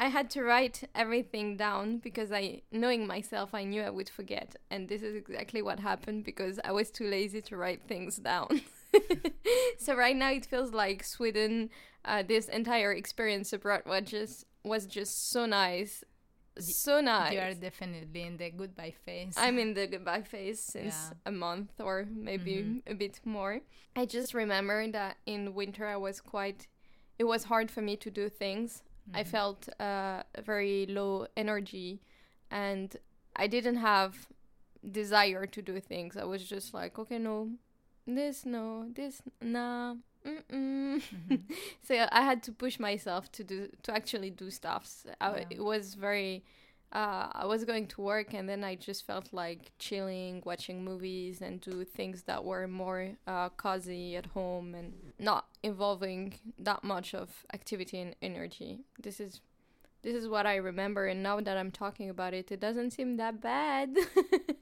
I 0.00 0.06
had 0.06 0.30
to 0.30 0.44
write 0.44 0.84
everything 0.94 1.56
down 1.56 1.98
because 1.98 2.30
I 2.30 2.62
knowing 2.70 3.04
myself 3.04 3.52
I 3.52 3.64
knew 3.64 3.82
I 3.82 3.90
would 3.90 4.08
forget 4.08 4.54
and 4.70 4.88
this 4.88 5.02
is 5.02 5.16
exactly 5.16 5.60
what 5.60 5.80
happened 5.80 6.22
because 6.22 6.60
I 6.64 6.70
was 6.70 6.92
too 6.92 7.08
lazy 7.10 7.40
to 7.42 7.56
write 7.56 7.82
things 7.88 8.16
down. 8.16 8.60
so 9.78 9.96
right 9.96 10.14
now 10.14 10.30
it 10.30 10.46
feels 10.46 10.72
like 10.72 11.02
Sweden 11.02 11.70
uh, 12.04 12.22
this 12.22 12.48
entire 12.48 12.92
experience 12.92 13.52
abroad 13.52 13.82
was 13.86 14.04
just 14.04 14.44
was 14.62 14.86
just 14.86 15.30
so 15.32 15.46
nice 15.46 16.04
so 16.60 17.00
nice. 17.00 17.32
You 17.32 17.40
are 17.40 17.54
definitely 17.54 18.22
in 18.22 18.36
the 18.36 18.50
goodbye 18.50 18.94
phase. 19.04 19.34
I'm 19.36 19.58
in 19.58 19.74
the 19.74 19.86
goodbye 19.86 20.22
phase 20.22 20.60
since 20.60 20.94
yeah. 21.10 21.16
a 21.26 21.32
month 21.32 21.72
or 21.80 22.06
maybe 22.10 22.56
mm-hmm. 22.56 22.92
a 22.92 22.94
bit 22.94 23.20
more. 23.24 23.60
I 23.96 24.06
just 24.06 24.34
remember 24.34 24.90
that 24.92 25.16
in 25.26 25.54
winter 25.54 25.86
I 25.86 25.96
was 25.96 26.20
quite. 26.20 26.66
It 27.18 27.24
was 27.24 27.44
hard 27.44 27.70
for 27.70 27.82
me 27.82 27.96
to 27.96 28.10
do 28.10 28.28
things. 28.28 28.82
Mm-hmm. 29.08 29.18
I 29.18 29.24
felt 29.24 29.68
uh, 29.80 30.22
very 30.44 30.86
low 30.86 31.26
energy, 31.36 32.00
and 32.50 32.94
I 33.36 33.46
didn't 33.46 33.76
have 33.76 34.28
desire 34.90 35.46
to 35.46 35.62
do 35.62 35.80
things. 35.80 36.16
I 36.16 36.24
was 36.24 36.44
just 36.44 36.74
like, 36.74 36.98
okay, 36.98 37.18
no, 37.18 37.50
this, 38.06 38.46
no, 38.46 38.86
this, 38.94 39.20
nah. 39.40 39.96
Mm-hmm. 40.26 40.98
so 41.82 42.06
I 42.10 42.22
had 42.22 42.42
to 42.44 42.52
push 42.52 42.78
myself 42.78 43.30
to 43.32 43.44
do 43.44 43.68
to 43.84 43.94
actually 43.94 44.30
do 44.30 44.50
stuff. 44.50 44.88
I, 45.20 45.46
It 45.50 45.62
was 45.62 45.94
very. 45.94 46.44
Uh, 46.90 47.28
I 47.32 47.44
was 47.44 47.66
going 47.66 47.86
to 47.88 48.00
work 48.00 48.32
and 48.32 48.48
then 48.48 48.64
I 48.64 48.74
just 48.74 49.06
felt 49.06 49.28
like 49.30 49.72
chilling, 49.78 50.42
watching 50.46 50.82
movies, 50.82 51.42
and 51.42 51.60
do 51.60 51.84
things 51.84 52.22
that 52.22 52.42
were 52.42 52.66
more 52.66 53.10
uh, 53.26 53.50
cozy 53.50 54.16
at 54.16 54.24
home 54.24 54.74
and 54.74 54.94
not 55.18 55.48
involving 55.62 56.38
that 56.58 56.82
much 56.82 57.14
of 57.14 57.44
activity 57.52 58.00
and 58.00 58.16
energy. 58.22 58.86
This 58.98 59.20
is 59.20 59.42
this 60.00 60.14
is 60.14 60.28
what 60.28 60.46
I 60.46 60.56
remember, 60.56 61.06
and 61.08 61.22
now 61.22 61.40
that 61.40 61.56
I'm 61.58 61.70
talking 61.72 62.08
about 62.08 62.32
it, 62.32 62.50
it 62.50 62.60
doesn't 62.60 62.92
seem 62.92 63.16
that 63.16 63.42
bad. 63.42 63.94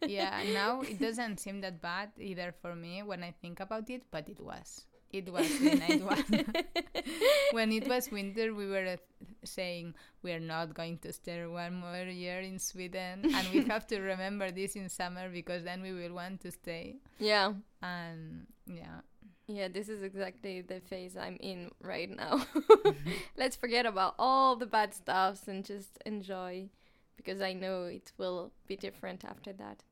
yeah, 0.07 0.43
now 0.53 0.81
it 0.81 0.99
doesn't 1.07 1.39
seem 1.39 1.61
that 1.61 1.81
bad 1.81 2.11
either 2.19 2.55
for 2.61 2.75
me 2.75 3.03
when 3.05 3.23
I 3.23 3.33
think 3.41 3.61
about 3.61 3.89
it, 3.91 4.03
but 4.11 4.29
it 4.29 4.41
was 4.41 4.87
it 5.19 5.33
was 5.33 5.49
the 5.59 5.75
night 5.75 6.03
one. 6.03 6.45
when 7.53 7.73
it 7.73 7.89
was 7.89 8.11
winter, 8.11 8.55
we 8.55 8.67
were 8.67 8.87
uh, 8.87 8.97
saying 9.45 9.95
we 10.23 10.33
are 10.33 10.41
not 10.41 10.75
going 10.75 10.99
to 10.99 11.13
stay 11.13 11.45
one 11.47 11.75
more 11.75 12.05
year 12.05 12.41
in 12.41 12.59
Sweden, 12.59 13.35
and 13.35 13.49
we 13.53 13.65
have 13.73 13.87
to 13.89 14.01
remember 14.01 14.51
this 14.51 14.77
in 14.77 14.89
summer 14.89 15.29
because 15.29 15.65
then 15.65 15.83
we 15.83 15.93
will 15.93 16.15
want 16.15 16.41
to 16.43 16.51
stay. 16.51 16.97
Yeah. 17.19 17.53
And 17.83 18.47
yeah. 18.67 19.01
Yeah, 19.49 19.69
this 19.69 19.89
is 19.89 20.03
exactly 20.03 20.61
the 20.61 20.81
phase 20.81 21.17
I'm 21.17 21.37
in 21.39 21.71
right 21.81 22.11
now. 22.11 22.45
Let's 23.37 23.55
forget 23.55 23.87
about 23.87 24.17
all 24.19 24.57
the 24.57 24.67
bad 24.67 24.93
stuffs 24.93 25.47
and 25.47 25.65
just 25.65 25.99
enjoy 26.05 26.69
because 27.17 27.41
I 27.41 27.53
know 27.53 27.85
it 27.85 28.13
will 28.19 28.53
be 28.67 28.77
different 28.77 29.25
after 29.25 29.53
that. 29.53 29.85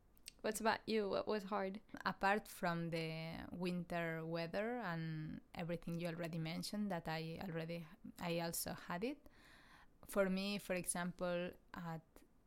What's 0.45 0.61
about 0.61 0.81
you? 0.85 1.09
What 1.09 1.27
was 1.27 1.43
hard? 1.45 1.81
Apart 2.05 2.47
from 2.47 2.91
the 2.91 3.13
winter 3.51 4.21
weather 4.27 4.83
and 4.85 5.41
everything 5.57 5.99
you 5.99 6.09
already 6.09 6.37
mentioned 6.37 6.91
that 6.91 7.09
I 7.09 7.39
already 7.49 7.87
I 8.23 8.41
also 8.41 8.77
had 8.87 9.05
it. 9.05 9.17
For 10.07 10.29
me, 10.29 10.59
for 10.59 10.75
example, 10.75 11.49
at 11.73 12.03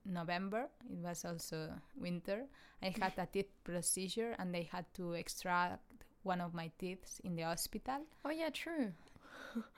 November, 0.05 0.69
it 0.87 0.99
was 1.01 1.25
also 1.25 1.73
winter. 1.99 2.45
I 2.83 2.93
had 3.01 3.13
a 3.17 3.25
teeth 3.25 3.49
procedure 3.63 4.35
and 4.37 4.53
they 4.53 4.69
had 4.71 4.85
to 4.93 5.13
extract 5.13 5.81
one 6.21 6.39
of 6.39 6.53
my 6.53 6.69
teeth 6.77 7.19
in 7.23 7.35
the 7.35 7.49
hospital. 7.49 8.05
Oh 8.23 8.29
yeah, 8.29 8.51
true. 8.51 8.93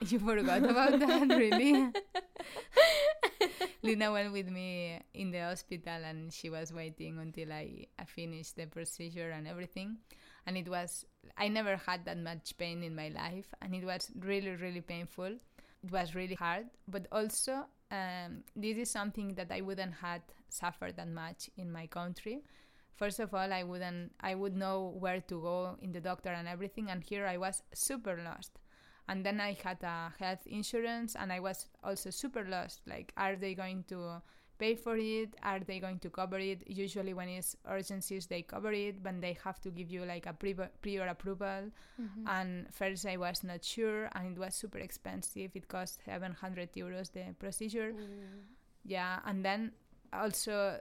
you 0.00 0.18
forgot 0.18 0.62
about 0.68 1.00
that, 1.00 1.26
really? 1.26 1.88
Lina 3.82 4.12
went 4.12 4.32
with 4.32 4.48
me 4.48 5.00
in 5.14 5.30
the 5.30 5.40
hospital 5.40 6.04
and 6.04 6.32
she 6.32 6.50
was 6.50 6.72
waiting 6.72 7.18
until 7.18 7.52
I, 7.52 7.86
I 7.98 8.04
finished 8.04 8.56
the 8.56 8.66
procedure 8.66 9.30
and 9.30 9.46
everything. 9.46 9.98
And 10.46 10.56
it 10.56 10.68
was, 10.68 11.04
I 11.36 11.48
never 11.48 11.76
had 11.76 12.04
that 12.06 12.18
much 12.18 12.56
pain 12.58 12.82
in 12.82 12.94
my 12.94 13.08
life 13.08 13.46
and 13.60 13.74
it 13.74 13.84
was 13.84 14.10
really, 14.18 14.56
really 14.56 14.80
painful. 14.80 15.36
It 15.82 15.90
was 15.90 16.14
really 16.14 16.34
hard, 16.34 16.66
but 16.88 17.06
also 17.10 17.66
um, 17.90 18.44
this 18.54 18.76
is 18.76 18.90
something 18.90 19.34
that 19.34 19.50
I 19.50 19.60
wouldn't 19.60 19.94
had 19.94 20.22
suffered 20.48 20.96
that 20.96 21.08
much 21.08 21.50
in 21.56 21.72
my 21.72 21.86
country. 21.86 22.42
First 22.94 23.18
of 23.18 23.32
all, 23.32 23.52
I 23.52 23.62
wouldn't, 23.62 24.12
I 24.20 24.34
would 24.34 24.54
know 24.54 24.94
where 24.98 25.20
to 25.22 25.40
go 25.40 25.76
in 25.80 25.92
the 25.92 26.00
doctor 26.00 26.28
and 26.28 26.46
everything, 26.46 26.90
and 26.90 27.02
here 27.02 27.26
I 27.26 27.38
was 27.38 27.62
super 27.72 28.20
lost 28.22 28.58
and 29.08 29.24
then 29.24 29.40
I 29.40 29.56
had 29.62 29.82
a 29.82 30.12
health 30.18 30.46
insurance 30.46 31.16
and 31.18 31.32
I 31.32 31.40
was 31.40 31.66
also 31.82 32.10
super 32.10 32.44
lost 32.44 32.80
like 32.86 33.12
are 33.16 33.36
they 33.36 33.54
going 33.54 33.84
to 33.88 34.22
pay 34.58 34.74
for 34.74 34.96
it 34.96 35.34
are 35.42 35.60
they 35.60 35.80
going 35.80 35.98
to 35.98 36.10
cover 36.10 36.38
it 36.38 36.62
usually 36.66 37.14
when 37.14 37.28
it's 37.28 37.56
urgencies 37.66 38.26
they 38.26 38.42
cover 38.42 38.72
it 38.72 39.02
but 39.02 39.20
they 39.20 39.36
have 39.42 39.58
to 39.62 39.70
give 39.70 39.90
you 39.90 40.04
like 40.04 40.26
a 40.26 40.34
pre- 40.34 40.54
prior 40.82 41.06
approval 41.08 41.70
mm-hmm. 42.00 42.28
and 42.28 42.66
first 42.70 43.06
I 43.06 43.16
was 43.16 43.42
not 43.42 43.64
sure 43.64 44.10
and 44.14 44.36
it 44.36 44.38
was 44.38 44.54
super 44.54 44.78
expensive 44.78 45.50
it 45.54 45.66
cost 45.68 46.00
700 46.04 46.74
euros 46.74 47.10
the 47.10 47.34
procedure 47.38 47.92
mm. 47.92 48.42
yeah 48.84 49.20
and 49.24 49.42
then 49.42 49.72
also 50.12 50.78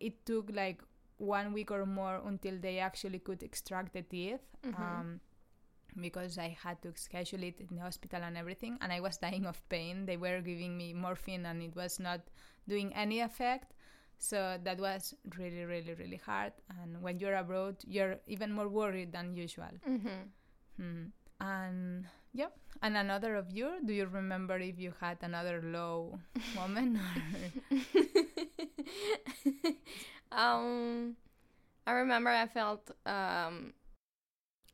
it 0.00 0.26
took 0.26 0.50
like 0.52 0.82
one 1.18 1.52
week 1.52 1.70
or 1.70 1.86
more 1.86 2.20
until 2.26 2.58
they 2.58 2.78
actually 2.78 3.20
could 3.20 3.42
extract 3.42 3.92
the 3.92 4.02
teeth 4.02 4.40
mm-hmm. 4.66 4.82
um, 4.82 5.20
because 5.98 6.38
I 6.38 6.56
had 6.62 6.82
to 6.82 6.92
schedule 6.96 7.42
it 7.42 7.60
in 7.60 7.76
the 7.76 7.82
hospital 7.82 8.20
and 8.22 8.36
everything, 8.36 8.78
and 8.80 8.92
I 8.92 9.00
was 9.00 9.16
dying 9.16 9.46
of 9.46 9.66
pain. 9.68 10.06
They 10.06 10.16
were 10.16 10.40
giving 10.40 10.76
me 10.76 10.92
morphine, 10.92 11.46
and 11.46 11.62
it 11.62 11.74
was 11.74 11.98
not 11.98 12.20
doing 12.68 12.92
any 12.94 13.20
effect. 13.20 13.72
So 14.18 14.58
that 14.62 14.78
was 14.78 15.14
really, 15.38 15.64
really, 15.64 15.94
really 15.94 16.20
hard. 16.24 16.52
And 16.82 17.00
when 17.02 17.18
you're 17.18 17.36
abroad, 17.36 17.76
you're 17.86 18.16
even 18.26 18.52
more 18.52 18.68
worried 18.68 19.12
than 19.12 19.34
usual. 19.34 19.72
Mm-hmm. 19.88 20.82
Mm. 20.82 21.10
And 21.40 22.06
yeah, 22.34 22.48
and 22.82 22.96
another 22.96 23.34
of 23.36 23.50
you, 23.50 23.80
do 23.84 23.92
you 23.92 24.06
remember 24.06 24.58
if 24.58 24.78
you 24.78 24.92
had 25.00 25.18
another 25.22 25.62
low 25.64 26.18
moment? 26.54 26.98
um, 30.32 31.16
I 31.86 31.92
remember 31.92 32.30
I 32.30 32.46
felt 32.46 32.90
um, 33.06 33.72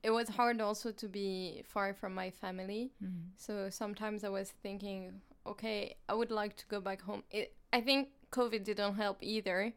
it 0.07 0.11
was 0.11 0.29
hard 0.29 0.61
also 0.61 0.93
to 0.93 1.09
be 1.09 1.65
far 1.67 1.93
from 1.93 2.15
my 2.15 2.31
family. 2.31 2.93
Mm-hmm. 3.03 3.31
So 3.37 3.69
sometimes 3.71 4.23
I 4.23 4.29
was 4.29 4.53
thinking, 4.63 5.21
okay, 5.45 5.97
I 6.09 6.15
would 6.15 6.31
like 6.31 6.55
to 6.59 6.67
go 6.69 6.81
back 6.81 7.03
home. 7.03 7.25
It, 7.33 7.57
I 7.73 7.81
think 7.81 8.11
COVID 8.31 8.63
didn't 8.63 8.95
help 8.95 9.19
either 9.21 9.73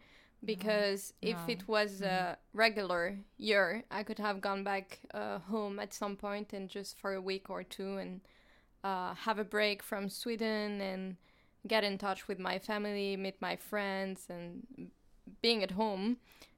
because 0.45 1.13
no. 1.23 1.29
if 1.31 1.37
no. 1.47 1.53
it 1.53 1.67
was 1.67 1.91
mm-hmm. 1.93 2.13
a 2.13 2.37
regular 2.53 3.17
year, 3.37 3.83
I 3.89 4.03
could 4.03 4.19
have 4.19 4.39
gone 4.39 4.63
back 4.63 4.99
uh, 5.15 5.39
home 5.39 5.79
at 5.79 5.95
some 5.95 6.15
point 6.15 6.53
and 6.53 6.69
just 6.69 6.99
for 6.99 7.15
a 7.15 7.21
week 7.21 7.49
or 7.49 7.63
two 7.63 7.97
and 7.97 8.21
uh, 8.83 9.15
have 9.15 9.39
a 9.39 9.43
break 9.43 9.81
from 9.81 10.09
Sweden 10.09 10.79
and 10.79 11.15
get 11.67 11.83
in 11.83 11.97
touch 11.97 12.27
with 12.27 12.37
my 12.37 12.59
family, 12.59 13.17
meet 13.17 13.41
my 13.41 13.55
friends, 13.55 14.27
and 14.29 14.91
being 15.41 15.63
at 15.63 15.71
home. 15.71 16.17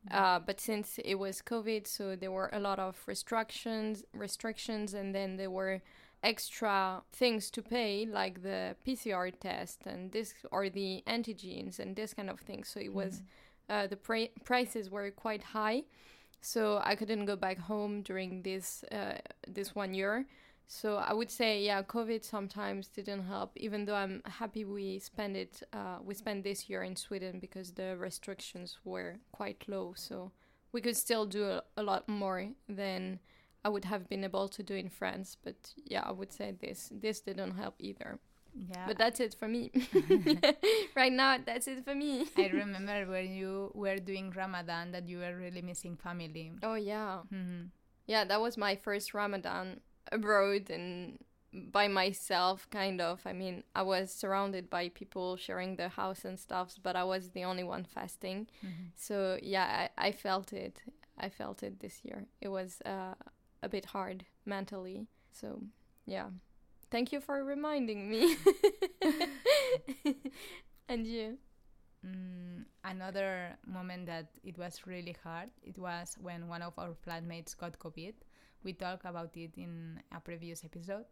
Uh, 0.10 0.40
but 0.40 0.60
since 0.60 1.00
it 1.06 1.16
was 1.16 1.44
COVID, 1.44 1.86
so 1.86 2.16
there 2.16 2.32
were 2.32 2.50
a 2.52 2.60
lot 2.60 2.80
of 2.80 3.04
restrictions, 3.06 4.04
restrictions, 4.14 4.96
and 4.96 5.14
then 5.14 5.38
there 5.38 5.52
were 5.52 5.82
extra 6.24 7.02
things 7.12 7.52
to 7.52 7.62
pay, 7.62 8.06
like 8.06 8.42
the 8.42 8.76
PCR 8.86 9.32
test 9.40 9.82
and 9.86 10.12
this 10.12 10.34
or 10.52 10.70
the 10.70 11.04
antigens 11.08 11.80
and 11.80 11.96
this 11.96 12.14
kind 12.14 12.30
of 12.30 12.40
thing. 12.40 12.64
So 12.64 12.80
it 12.80 12.94
was 12.94 13.22
mm-hmm. 13.70 13.74
uh, 13.74 13.88
the 13.88 13.96
pra- 13.96 14.34
prices 14.44 14.90
were 14.90 15.12
quite 15.12 15.44
high, 15.44 15.84
so 16.42 16.82
I 16.84 16.96
couldn't 16.96 17.26
go 17.26 17.36
back 17.36 17.60
home 17.60 18.02
during 18.02 18.42
this 18.42 18.84
uh, 18.92 19.20
this 19.48 19.76
one 19.76 19.94
year. 19.94 20.26
So 20.68 20.96
I 20.96 21.13
would 21.13 21.30
say, 21.30 21.62
yeah, 21.62 21.84
COVID 21.84 22.24
sometimes 22.24 22.88
didn't 22.88 23.25
help. 23.25 23.51
Even 23.58 23.86
though 23.86 23.96
I'm 23.96 24.22
happy 24.25 24.63
we 24.63 25.00
spent 25.00 25.36
it, 25.36 25.63
uh, 25.74 25.98
we 26.01 26.13
spent 26.13 26.44
this 26.44 26.70
year 26.70 26.84
in 26.84 26.96
Sweden 26.96 27.39
because 27.39 27.72
the 27.74 27.98
restrictions 27.98 28.77
were 28.86 29.18
quite 29.34 29.65
low. 29.68 29.94
So 29.98 30.32
we 30.72 30.80
could 30.82 30.96
still 30.96 31.25
do 31.25 31.44
a, 31.46 31.63
a 31.75 31.84
lot 31.84 32.08
more 32.08 32.48
than 32.70 33.20
I 33.65 33.70
would 33.70 33.86
have 33.86 34.08
been 34.08 34.24
able 34.24 34.48
to 34.48 34.63
do 34.63 34.75
in 34.75 34.89
France. 34.89 35.36
But 35.44 35.74
yeah, 35.86 36.03
I 36.06 36.12
would 36.12 36.32
say 36.32 36.53
this 36.60 36.89
this 36.91 37.20
didn't 37.20 37.51
help 37.58 37.75
either. 37.80 38.20
Yeah. 38.70 38.86
But 38.88 38.98
that's 38.98 39.20
it 39.20 39.36
for 39.38 39.48
me. 39.48 39.72
right 40.96 41.12
now, 41.12 41.38
that's 41.44 41.68
it 41.68 41.84
for 41.84 41.96
me. 41.96 42.27
I 42.38 42.48
remember 42.53 43.06
when 43.12 43.32
you 43.32 43.72
were 43.74 43.98
doing 43.98 44.32
Ramadan 44.32 44.91
that 44.91 45.08
you 45.08 45.20
were 45.20 45.36
really 45.36 45.62
missing 45.62 45.96
family. 45.98 46.53
Oh 46.63 46.75
yeah, 46.75 47.20
hmm 47.30 47.63
yeah. 48.08 48.25
That 48.25 48.41
was 48.41 48.58
my 48.58 48.75
first 48.75 49.13
Ramadan 49.13 49.80
abroad 50.12 50.70
and 50.70 51.20
by 51.53 51.88
myself, 51.88 52.67
kind 52.72 53.01
of. 53.01 53.22
I 53.25 53.34
mean, 53.34 53.63
I 53.75 53.81
was 53.81 54.12
surrounded 54.12 54.70
by 54.70 54.89
people 54.89 55.36
sharing 55.36 55.75
the 55.75 55.89
house 55.89 56.24
and 56.24 56.39
stuff, 56.39 56.75
but 56.81 56.96
I 56.96 57.03
was 57.03 57.31
the 57.31 57.43
only 57.43 57.63
one 57.63 57.84
fasting. 57.84 58.48
hmm 58.62 58.88
So 58.96 59.38
yeah, 59.41 59.89
I, 59.98 60.08
I 60.08 60.12
felt 60.12 60.53
it. 60.53 60.81
I 61.17 61.29
felt 61.29 61.62
it 61.63 61.79
this 61.79 62.03
year. 62.03 62.25
It 62.39 62.48
was 62.50 62.81
uh, 62.86 63.15
a 63.62 63.70
bit 63.70 63.86
hard 63.86 64.25
mentally. 64.46 65.08
So 65.31 65.62
yeah, 66.05 66.29
thank 66.89 67.12
you 67.12 67.20
for 67.20 67.43
reminding 67.43 68.10
me. 68.10 68.38
and 70.89 71.05
you? 71.08 71.38
Mm, 72.05 72.65
another 72.84 73.58
moment 73.67 74.08
that 74.08 74.29
it 74.43 74.58
was 74.58 74.81
really 74.88 75.15
hard, 75.24 75.50
it 75.63 75.77
was 75.77 76.15
when 76.20 76.48
one 76.48 76.62
of 76.63 76.74
our 76.79 76.96
flatmates 77.05 77.55
got 77.55 77.77
COVID. 77.77 78.13
We 78.63 78.74
talked 78.74 79.06
about 79.06 79.36
it 79.38 79.58
in 79.58 80.01
a 80.12 80.20
previous 80.20 80.63
episode. 80.63 81.06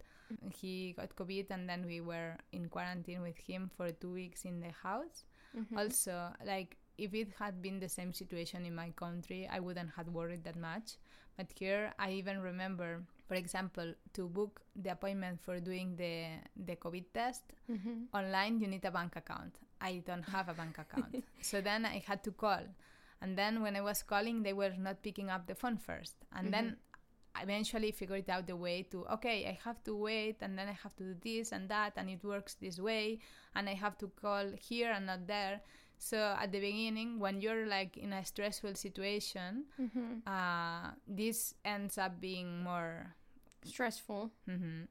He 0.54 0.92
got 0.92 1.16
COVID, 1.16 1.50
and 1.50 1.68
then 1.68 1.84
we 1.86 2.00
were 2.00 2.36
in 2.52 2.68
quarantine 2.68 3.22
with 3.22 3.36
him 3.38 3.68
for 3.76 3.90
two 3.90 4.12
weeks 4.12 4.44
in 4.44 4.60
the 4.60 4.70
house. 4.70 5.24
Mhm. 5.56 5.76
Also, 5.76 6.32
like 6.46 6.76
if 6.98 7.12
it 7.14 7.30
had 7.38 7.60
been 7.60 7.80
the 7.80 7.88
same 7.88 8.12
situation 8.12 8.64
in 8.66 8.74
my 8.74 8.90
country, 8.90 9.48
I 9.48 9.58
wouldn't 9.58 9.90
have 9.96 10.08
worried 10.08 10.44
that 10.44 10.56
much. 10.56 10.98
But 11.36 11.50
here, 11.58 11.92
I 11.98 12.12
even 12.12 12.40
remember, 12.42 13.02
for 13.26 13.34
example, 13.34 13.94
to 14.12 14.28
book 14.28 14.60
the 14.76 14.90
appointment 14.92 15.40
for 15.40 15.58
doing 15.58 15.96
the 15.96 16.38
the 16.54 16.76
COVID 16.76 17.06
test 17.12 17.42
Mhm. 17.68 18.06
online. 18.12 18.60
You 18.60 18.68
need 18.68 18.84
a 18.84 18.90
bank 18.90 19.16
account. 19.16 19.58
I 19.80 20.02
don't 20.06 20.26
have 20.28 20.48
a 20.48 20.54
bank 20.54 20.78
account, 20.78 21.14
so 21.50 21.60
then 21.60 21.84
I 21.86 21.98
had 22.06 22.22
to 22.24 22.32
call. 22.32 22.62
And 23.22 23.36
then 23.36 23.60
when 23.62 23.74
I 23.76 23.80
was 23.80 24.02
calling, 24.02 24.42
they 24.42 24.52
were 24.52 24.74
not 24.78 25.02
picking 25.02 25.28
up 25.30 25.46
the 25.46 25.54
phone 25.54 25.76
first. 25.78 26.16
And 26.32 26.52
then 26.54 26.66
I 26.89 26.89
eventually 27.42 27.92
figured 27.92 28.28
out 28.30 28.46
the 28.46 28.56
way 28.56 28.82
to 28.90 29.06
okay, 29.14 29.46
I 29.46 29.58
have 29.64 29.82
to 29.84 29.96
wait, 29.96 30.36
and 30.42 30.58
then 30.58 30.68
I 30.68 30.72
have 30.82 30.94
to 30.96 31.04
do 31.04 31.14
this 31.22 31.52
and 31.52 31.68
that, 31.68 31.94
and 31.96 32.08
it 32.10 32.22
works 32.24 32.54
this 32.54 32.78
way, 32.78 33.20
and 33.54 33.68
I 33.68 33.74
have 33.74 33.96
to 33.98 34.08
call 34.08 34.46
here 34.58 34.90
and 34.92 35.06
not 35.06 35.26
there. 35.26 35.60
So 35.98 36.16
at 36.40 36.52
the 36.52 36.60
beginning, 36.60 37.18
when 37.18 37.40
you're 37.40 37.66
like 37.66 37.96
in 37.96 38.12
a 38.12 38.24
stressful 38.24 38.74
situation, 38.74 39.64
Mhm. 39.78 40.22
uh, 40.26 40.92
this 41.06 41.54
ends 41.64 41.98
up 41.98 42.20
being 42.20 42.62
more 42.62 43.14
Stressful. 43.64 44.30
hmm 44.46 44.84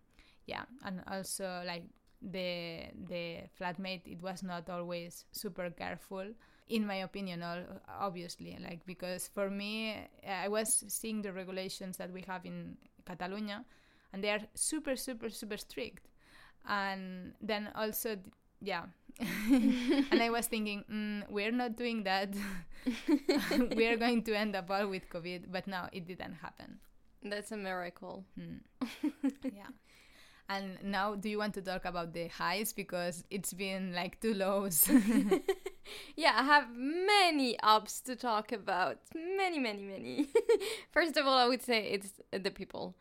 Yeah, 0.45 0.65
and 0.83 1.01
also 1.07 1.63
like 1.65 1.83
the 2.21 2.89
the 3.07 3.47
flatmate, 3.59 4.05
it 4.05 4.21
was 4.21 4.43
not 4.43 4.69
always 4.69 5.25
super 5.31 5.69
careful, 5.71 6.33
in 6.69 6.85
my 6.85 6.95
opinion. 6.95 7.43
Obviously, 7.99 8.57
like 8.63 8.85
because 8.85 9.27
for 9.27 9.49
me, 9.49 10.07
I 10.27 10.47
was 10.47 10.83
seeing 10.87 11.21
the 11.21 11.33
regulations 11.33 11.97
that 11.97 12.11
we 12.11 12.21
have 12.27 12.45
in 12.45 12.77
Catalonia, 13.05 13.65
and 14.13 14.23
they 14.23 14.29
are 14.29 14.41
super, 14.53 14.95
super, 14.95 15.29
super 15.29 15.57
strict. 15.57 16.07
And 16.67 17.33
then 17.41 17.69
also, 17.75 18.17
yeah, 18.61 18.83
and 19.19 20.21
I 20.21 20.29
was 20.29 20.47
thinking, 20.47 20.83
mm, 20.91 21.23
we're 21.29 21.51
not 21.51 21.75
doing 21.75 22.03
that. 22.03 22.33
we 23.75 23.87
are 23.87 23.97
going 24.05 24.23
to 24.23 24.35
end 24.35 24.55
up 24.55 24.69
all 24.69 24.87
with 24.87 25.09
COVID, 25.09 25.51
but 25.51 25.67
no, 25.67 25.87
it 25.91 26.07
didn't 26.07 26.35
happen. 26.35 26.79
That's 27.23 27.51
a 27.51 27.57
miracle. 27.57 28.23
Hmm. 28.37 28.57
yeah. 29.43 29.67
And 30.49 30.77
now, 30.83 31.15
do 31.15 31.29
you 31.29 31.37
want 31.37 31.53
to 31.55 31.61
talk 31.61 31.85
about 31.85 32.13
the 32.13 32.27
highs 32.27 32.73
because 32.73 33.23
it's 33.29 33.53
been 33.53 33.93
like 33.93 34.19
two 34.19 34.33
lows? 34.33 34.89
Yeah, 36.15 36.33
I 36.37 36.43
have 36.43 36.67
many 36.75 37.59
ups 37.61 38.01
to 38.01 38.15
talk 38.15 38.51
about. 38.51 38.99
Many, 39.15 39.57
many, 39.59 39.81
many. 39.81 40.27
First 40.91 41.17
of 41.17 41.25
all, 41.25 41.37
I 41.37 41.47
would 41.47 41.61
say 41.63 41.83
it's 41.87 42.13
the 42.31 42.51
people. 42.51 42.95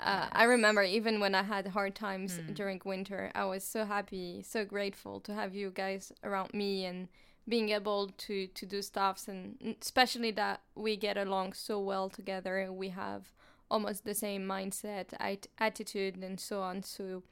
Uh, 0.00 0.26
I 0.30 0.44
remember 0.44 0.82
even 0.82 1.18
when 1.18 1.34
I 1.34 1.42
had 1.42 1.66
hard 1.68 1.96
times 1.96 2.36
Hmm. 2.36 2.52
during 2.52 2.80
winter, 2.84 3.32
I 3.34 3.44
was 3.46 3.64
so 3.64 3.84
happy, 3.84 4.42
so 4.46 4.64
grateful 4.64 5.18
to 5.20 5.34
have 5.34 5.54
you 5.54 5.70
guys 5.70 6.12
around 6.22 6.54
me 6.54 6.84
and 6.84 7.08
being 7.48 7.70
able 7.70 8.08
to 8.26 8.46
to 8.46 8.66
do 8.66 8.82
stuffs 8.82 9.26
and 9.26 9.76
especially 9.80 10.30
that 10.32 10.60
we 10.76 10.96
get 10.96 11.16
along 11.16 11.54
so 11.54 11.80
well 11.80 12.08
together. 12.10 12.70
We 12.72 12.90
have 12.90 13.32
almost 13.70 14.04
the 14.04 14.14
same 14.14 14.46
mindset, 14.46 15.08
at- 15.20 15.46
attitude, 15.58 16.16
and 16.22 16.38
so 16.40 16.60
on. 16.62 16.82
So 16.82 17.22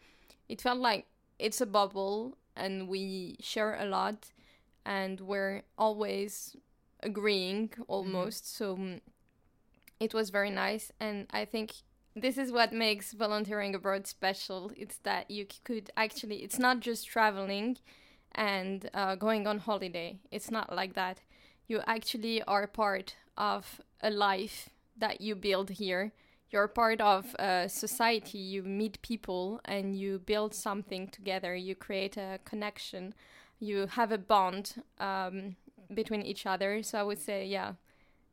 it 0.48 0.60
felt 0.60 0.78
like 0.78 1.06
it's 1.38 1.60
a 1.60 1.66
bubble, 1.66 2.36
and 2.56 2.88
we 2.88 3.36
share 3.40 3.76
a 3.80 3.84
lot, 3.84 4.32
and 4.84 5.20
we're 5.20 5.62
always 5.76 6.56
agreeing 7.02 7.70
almost. 7.88 8.54
So 8.56 8.76
mm, 8.76 9.00
it 10.00 10.14
was 10.14 10.30
very 10.30 10.50
nice, 10.50 10.92
and 11.00 11.26
I 11.30 11.44
think 11.44 11.72
this 12.14 12.38
is 12.38 12.50
what 12.50 12.72
makes 12.72 13.12
volunteering 13.12 13.74
abroad 13.74 14.06
special. 14.06 14.72
It's 14.76 14.98
that 14.98 15.30
you 15.30 15.46
could 15.64 15.90
actually, 15.96 16.36
it's 16.36 16.58
not 16.58 16.80
just 16.80 17.06
traveling 17.06 17.76
and 18.34 18.88
uh, 18.94 19.14
going 19.16 19.46
on 19.46 19.58
holiday. 19.58 20.18
It's 20.30 20.50
not 20.50 20.74
like 20.74 20.94
that. 20.94 21.20
You 21.68 21.80
actually 21.86 22.42
are 22.44 22.66
part 22.66 23.16
of 23.36 23.80
a 24.00 24.10
life 24.10 24.70
that 24.96 25.20
you 25.20 25.34
build 25.34 25.70
here. 25.70 26.12
You're 26.50 26.68
part 26.68 27.00
of 27.00 27.34
a 27.38 27.68
society. 27.68 28.38
You 28.38 28.62
meet 28.62 29.02
people 29.02 29.60
and 29.64 29.96
you 29.96 30.20
build 30.20 30.54
something 30.54 31.08
together. 31.08 31.54
You 31.54 31.74
create 31.74 32.16
a 32.16 32.38
connection. 32.44 33.14
You 33.58 33.86
have 33.88 34.12
a 34.12 34.18
bond 34.18 34.82
um, 34.98 35.56
between 35.92 36.22
each 36.22 36.46
other. 36.46 36.82
So 36.82 36.98
I 36.98 37.02
would 37.02 37.20
say, 37.20 37.46
yeah, 37.46 37.72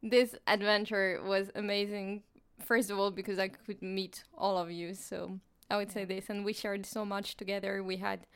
this 0.01 0.35
adventure 0.45 1.21
was 1.25 1.49
amazing. 1.55 2.23
First 2.63 2.91
of 2.91 2.99
all, 2.99 3.09
because 3.09 3.39
I 3.39 3.47
could 3.47 3.81
meet 3.81 4.23
all 4.37 4.57
of 4.57 4.71
you. 4.71 4.93
So 4.93 5.39
I 5.69 5.77
would 5.77 5.91
say 5.91 6.05
this. 6.05 6.29
And 6.29 6.45
we 6.45 6.53
shared 6.53 6.85
so 6.85 7.03
much 7.05 7.35
together. 7.35 7.83
We 7.83 7.97
had 7.97 8.27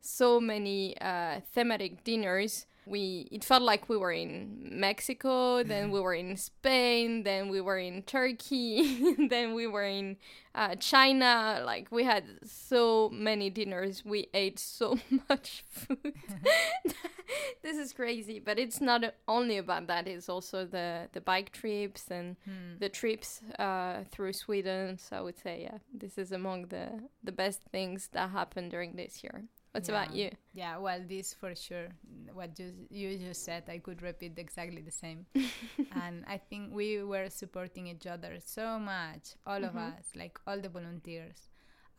so 0.00 0.40
many 0.40 0.98
uh, 1.00 1.40
thematic 1.54 2.02
dinners. 2.04 2.66
We 2.86 3.28
it 3.30 3.44
felt 3.44 3.62
like 3.62 3.88
we 3.88 3.96
were 3.96 4.10
in 4.12 4.68
Mexico, 4.80 5.62
then 5.62 5.90
we 5.90 6.00
were 6.00 6.14
in 6.14 6.36
Spain, 6.36 7.22
then 7.22 7.48
we 7.48 7.60
were 7.60 7.78
in 7.78 8.02
Turkey, 8.02 9.14
then 9.28 9.54
we 9.54 9.66
were 9.66 9.84
in 9.84 10.16
uh, 10.54 10.74
China. 10.76 11.62
Like 11.64 11.88
we 11.92 12.04
had 12.04 12.24
so 12.44 13.08
many 13.12 13.50
dinners. 13.50 14.04
We 14.04 14.28
ate 14.34 14.58
so 14.58 14.98
much 15.28 15.64
food. 15.68 16.14
this 17.62 17.76
is 17.76 17.92
crazy, 17.92 18.38
but 18.40 18.58
it's 18.58 18.80
not 18.80 19.02
only 19.28 19.58
about 19.58 19.86
that. 19.86 20.08
It's 20.08 20.28
also 20.28 20.64
the 20.64 21.08
the 21.12 21.20
bike 21.20 21.52
trips 21.52 22.10
and 22.10 22.36
Hmm. 22.44 22.78
the 22.78 22.88
trips 22.88 23.42
uh, 23.58 24.04
through 24.10 24.32
Sweden. 24.32 24.98
So 24.98 25.16
I 25.16 25.20
would 25.20 25.38
say, 25.38 25.62
yeah, 25.62 25.78
this 25.92 26.16
is 26.18 26.32
among 26.32 26.68
the 26.68 27.08
the 27.22 27.32
best 27.32 27.60
things 27.70 28.08
that 28.12 28.30
happened 28.30 28.70
during 28.70 28.96
this 28.96 29.22
year. 29.22 29.44
What's 29.72 29.88
about 29.88 30.14
you? 30.14 30.30
Yeah, 30.52 30.78
well, 30.78 31.00
this 31.06 31.32
for 31.34 31.54
sure. 31.54 31.88
What 32.32 32.58
you 32.58 32.72
you 32.90 33.16
just 33.18 33.44
said, 33.44 33.64
I 33.68 33.78
could 33.78 34.02
repeat 34.02 34.38
exactly 34.38 34.82
the 34.82 34.90
same. 34.90 35.26
and 35.92 36.24
I 36.26 36.38
think 36.38 36.72
we 36.74 37.02
were 37.04 37.28
supporting 37.30 37.86
each 37.86 38.06
other 38.06 38.38
so 38.44 38.78
much, 38.78 39.34
all 39.46 39.64
of 39.64 39.74
Mhm. 39.74 39.98
us, 39.98 40.04
like 40.16 40.38
all 40.46 40.60
the 40.60 40.68
volunteers. 40.68 41.48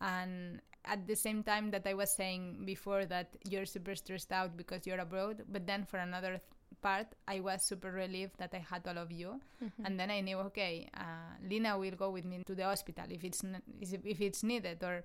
And 0.00 0.60
at 0.84 1.06
the 1.06 1.14
same 1.16 1.42
time 1.42 1.70
that 1.70 1.86
I 1.86 1.94
was 1.94 2.12
saying 2.12 2.64
before 2.66 3.06
that 3.06 3.36
you're 3.48 3.66
super 3.66 3.94
stressed 3.94 4.32
out 4.32 4.56
because 4.56 4.86
you're 4.86 5.00
abroad, 5.00 5.44
but 5.48 5.66
then 5.66 5.84
for 5.86 5.98
another 5.98 6.32
th- 6.32 6.42
part, 6.82 7.06
I 7.28 7.40
was 7.40 7.62
super 7.62 7.90
relieved 7.92 8.36
that 8.38 8.52
I 8.54 8.58
had 8.58 8.86
all 8.88 8.98
of 8.98 9.12
you. 9.12 9.40
Mm-hmm. 9.62 9.86
And 9.86 9.98
then 10.00 10.10
I 10.10 10.20
knew, 10.20 10.38
okay, 10.50 10.88
uh, 10.94 11.36
Lina 11.48 11.78
will 11.78 11.92
go 11.96 12.10
with 12.10 12.24
me 12.24 12.42
to 12.44 12.54
the 12.54 12.64
hospital 12.64 13.06
if 13.08 13.24
it's 13.24 13.44
n- 13.44 13.62
if 13.80 14.20
it's 14.20 14.42
needed, 14.42 14.82
or 14.82 15.04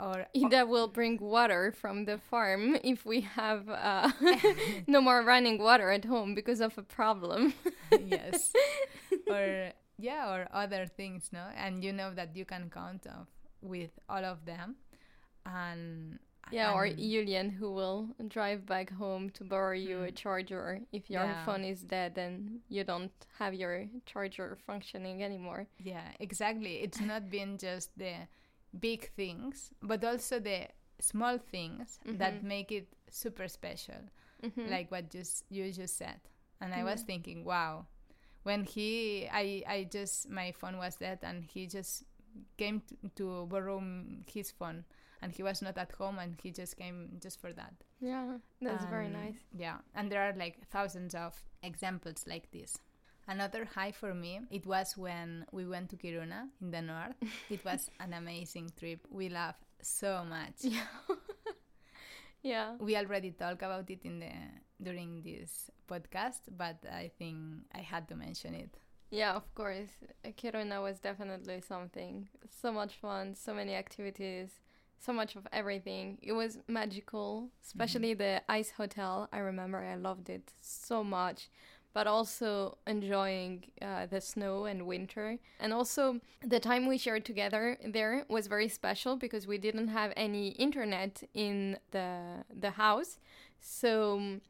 or 0.00 0.26
Ida 0.34 0.66
will 0.66 0.88
bring 0.88 1.18
water 1.18 1.72
from 1.72 2.04
the 2.06 2.18
farm 2.18 2.76
if 2.82 3.04
we 3.04 3.20
have 3.22 3.68
uh, 3.68 4.10
no 4.86 5.00
more 5.00 5.22
running 5.22 5.58
water 5.58 5.90
at 5.90 6.04
home 6.04 6.34
because 6.34 6.60
of 6.60 6.76
a 6.78 6.82
problem. 6.82 7.54
yes 8.06 8.52
or 9.28 9.70
yeah 9.98 10.32
or 10.32 10.48
other 10.52 10.86
things 10.86 11.28
no 11.32 11.44
and 11.56 11.84
you 11.84 11.92
know 11.92 12.12
that 12.14 12.34
you 12.34 12.44
can 12.44 12.70
count 12.70 13.06
of, 13.06 13.26
with 13.60 13.90
all 14.08 14.24
of 14.24 14.44
them 14.46 14.76
and 15.46 16.18
Yeah, 16.50 16.72
or 16.72 16.88
Julian 16.88 17.50
who 17.50 17.72
will 17.72 18.08
drive 18.28 18.66
back 18.66 18.90
home 18.90 19.30
to 19.30 19.44
borrow 19.44 19.72
you 19.76 20.02
a 20.02 20.08
Hmm. 20.08 20.14
charger 20.14 20.80
if 20.92 21.08
your 21.10 21.22
Yeah. 21.24 21.44
phone 21.44 21.64
is 21.64 21.82
dead 21.82 22.18
and 22.18 22.60
you 22.68 22.84
don't 22.84 23.12
have 23.38 23.54
your 23.54 23.86
charger 24.06 24.56
functioning 24.66 25.22
anymore. 25.22 25.66
yeah 25.78 26.08
exactly 26.20 26.82
it's 26.82 27.00
not 27.00 27.30
been 27.30 27.58
just 27.58 27.90
the 27.96 28.14
big 28.78 29.10
things 29.14 29.70
but 29.82 30.04
also 30.04 30.38
the 30.40 30.68
small 30.98 31.38
things 31.38 31.98
that 32.04 32.34
Mhm. 32.34 32.42
make 32.42 32.72
it 32.72 32.88
super 33.10 33.48
special 33.48 34.08
Mhm. 34.42 34.70
like 34.70 34.90
what 34.90 35.10
just 35.10 35.44
you 35.50 35.70
just 35.72 35.96
said 35.96 36.20
and 36.60 36.74
i 36.74 36.82
was 36.84 37.02
thinking 37.02 37.44
wow 37.44 37.86
when 38.44 38.64
he 38.64 39.28
I 39.30 39.62
I 39.68 39.84
just 39.84 40.28
my 40.28 40.50
phone 40.52 40.76
was 40.76 40.96
dead 40.96 41.20
and 41.22 41.44
he 41.44 41.66
just 41.68 42.02
came 42.56 42.80
to, 42.80 42.96
to 43.16 43.46
borrow 43.46 43.80
his 44.26 44.50
phone 44.50 44.84
and 45.20 45.32
he 45.32 45.42
was 45.44 45.62
not 45.62 45.78
at 45.78 45.92
home 45.92 46.18
and 46.18 46.34
he 46.42 46.50
just 46.50 46.76
came 46.76 47.20
just 47.22 47.38
for 47.40 47.52
that. 47.52 47.74
Yeah, 48.00 48.38
that's 48.60 48.84
very 48.90 49.08
nice. 49.08 49.36
Yeah, 49.54 49.78
and 49.94 50.10
there 50.10 50.22
are 50.22 50.32
like 50.34 50.66
thousands 50.70 51.14
of 51.14 51.40
examples 51.62 52.24
like 52.26 52.50
this. 52.50 52.76
Another 53.28 53.64
high 53.64 53.92
for 53.92 54.14
me, 54.14 54.40
it 54.50 54.66
was 54.66 54.96
when 54.96 55.46
we 55.52 55.66
went 55.66 55.90
to 55.90 55.96
Kiruna 55.96 56.48
in 56.60 56.70
the 56.70 56.82
north. 56.82 57.14
it 57.50 57.64
was 57.64 57.90
an 58.00 58.12
amazing 58.14 58.70
trip. 58.78 59.06
We 59.10 59.28
laughed 59.28 59.64
so 59.80 60.24
much. 60.28 60.56
Yeah. 60.60 60.86
yeah. 62.42 62.76
We 62.80 62.96
already 62.96 63.30
talked 63.30 63.62
about 63.62 63.88
it 63.90 64.00
in 64.04 64.20
the 64.20 64.32
during 64.82 65.22
this 65.22 65.70
podcast, 65.88 66.40
but 66.56 66.78
I 66.90 67.10
think 67.18 67.38
I 67.72 67.80
had 67.80 68.08
to 68.08 68.16
mention 68.16 68.54
it. 68.54 68.76
Yeah, 69.10 69.34
of 69.34 69.54
course. 69.54 69.90
Kiruna 70.24 70.82
was 70.82 70.98
definitely 70.98 71.60
something. 71.60 72.28
So 72.48 72.72
much 72.72 72.94
fun, 72.94 73.34
so 73.34 73.52
many 73.54 73.74
activities, 73.74 74.48
so 74.98 75.12
much 75.12 75.36
of 75.36 75.46
everything. 75.52 76.18
It 76.22 76.32
was 76.32 76.58
magical, 76.66 77.50
especially 77.62 78.12
mm-hmm. 78.12 78.22
the 78.22 78.42
ice 78.48 78.70
hotel. 78.70 79.28
I 79.32 79.38
remember 79.38 79.78
I 79.78 79.96
loved 79.96 80.30
it 80.30 80.52
so 80.60 81.04
much, 81.04 81.50
but 81.92 82.06
also 82.06 82.78
enjoying 82.86 83.64
uh, 83.80 84.06
the 84.06 84.20
snow 84.20 84.64
and 84.64 84.86
winter. 84.86 85.38
And 85.60 85.72
also, 85.72 86.20
the 86.42 86.60
time 86.60 86.86
we 86.86 86.98
shared 86.98 87.24
together 87.24 87.78
there 87.86 88.24
was 88.28 88.46
very 88.46 88.68
special 88.68 89.16
because 89.16 89.46
we 89.46 89.58
didn't 89.58 89.88
have 89.88 90.12
any 90.16 90.48
internet 90.50 91.22
in 91.34 91.78
the 91.90 92.44
the 92.52 92.70
house. 92.72 93.18
So 93.60 94.14
um, 94.14 94.40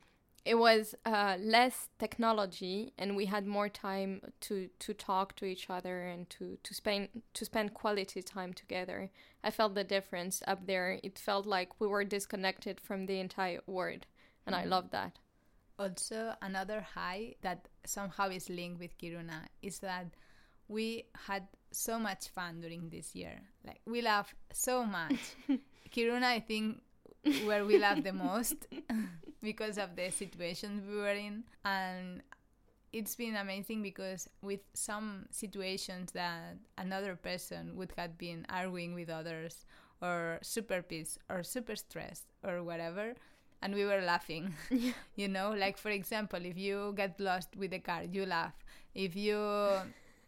it 0.44 0.56
was 0.56 0.94
uh, 1.06 1.36
less 1.40 1.88
technology 1.98 2.92
and 2.98 3.14
we 3.16 3.26
had 3.26 3.46
more 3.46 3.68
time 3.68 4.20
to 4.40 4.68
to 4.80 4.92
talk 4.94 5.36
to 5.36 5.44
each 5.44 5.70
other 5.70 6.02
and 6.02 6.28
to 6.30 6.58
to 6.62 6.74
spend 6.74 7.08
to 7.34 7.44
spend 7.44 7.74
quality 7.74 8.22
time 8.22 8.52
together 8.52 9.10
i 9.44 9.50
felt 9.50 9.74
the 9.74 9.84
difference 9.84 10.42
up 10.46 10.66
there 10.66 10.98
it 11.04 11.18
felt 11.18 11.46
like 11.46 11.80
we 11.80 11.86
were 11.86 12.04
disconnected 12.04 12.80
from 12.80 13.06
the 13.06 13.20
entire 13.20 13.60
world 13.66 14.06
and 14.46 14.56
i 14.56 14.64
Mhm. 14.64 14.68
love 14.68 14.90
that 14.90 15.18
Also, 15.82 16.32
another 16.42 16.80
high 16.94 17.34
that 17.42 17.66
somehow 17.84 18.28
is 18.28 18.48
linked 18.48 18.78
with 18.78 18.96
Kiruna 18.98 19.46
is 19.62 19.80
that 19.80 20.06
we 20.68 21.06
had 21.26 21.42
so 21.72 21.98
much 21.98 22.28
fun 22.28 22.60
during 22.60 22.88
this 22.88 23.16
year. 23.16 23.42
Like 23.66 23.80
we 23.84 24.00
laughed 24.00 24.36
so 24.52 24.84
much. 24.84 25.18
Kiruna, 25.90 26.22
I 26.22 26.38
think, 26.38 26.80
where 27.44 27.66
we 27.66 27.78
laughed 27.78 28.04
the 28.04 28.12
most 28.12 28.68
because 29.42 29.76
of 29.76 29.96
the 29.96 30.10
situation 30.10 30.84
we 30.88 30.98
were 30.98 31.18
in, 31.18 31.42
and 31.64 32.22
it's 32.92 33.16
been 33.16 33.34
amazing 33.34 33.82
because 33.82 34.28
with 34.40 34.60
some 34.74 35.26
situations 35.30 36.12
that 36.12 36.58
another 36.78 37.16
person 37.16 37.74
would 37.74 37.92
have 37.96 38.16
been 38.18 38.46
arguing 38.48 38.94
with 38.94 39.10
others 39.10 39.66
or 40.00 40.38
super 40.42 40.80
pissed 40.80 41.18
or 41.28 41.42
super 41.42 41.74
stressed 41.74 42.26
or 42.44 42.62
whatever 42.62 43.14
and 43.62 43.74
we 43.74 43.84
were 43.84 44.00
laughing 44.02 44.54
you 45.16 45.28
know? 45.28 45.54
Like 45.56 45.78
for 45.78 45.90
example 45.90 46.40
if 46.44 46.58
you 46.58 46.92
get 46.96 47.18
lost 47.20 47.56
with 47.56 47.70
the 47.70 47.78
car 47.78 48.02
you 48.04 48.26
laugh. 48.26 48.54
If 48.94 49.16
you 49.16 49.38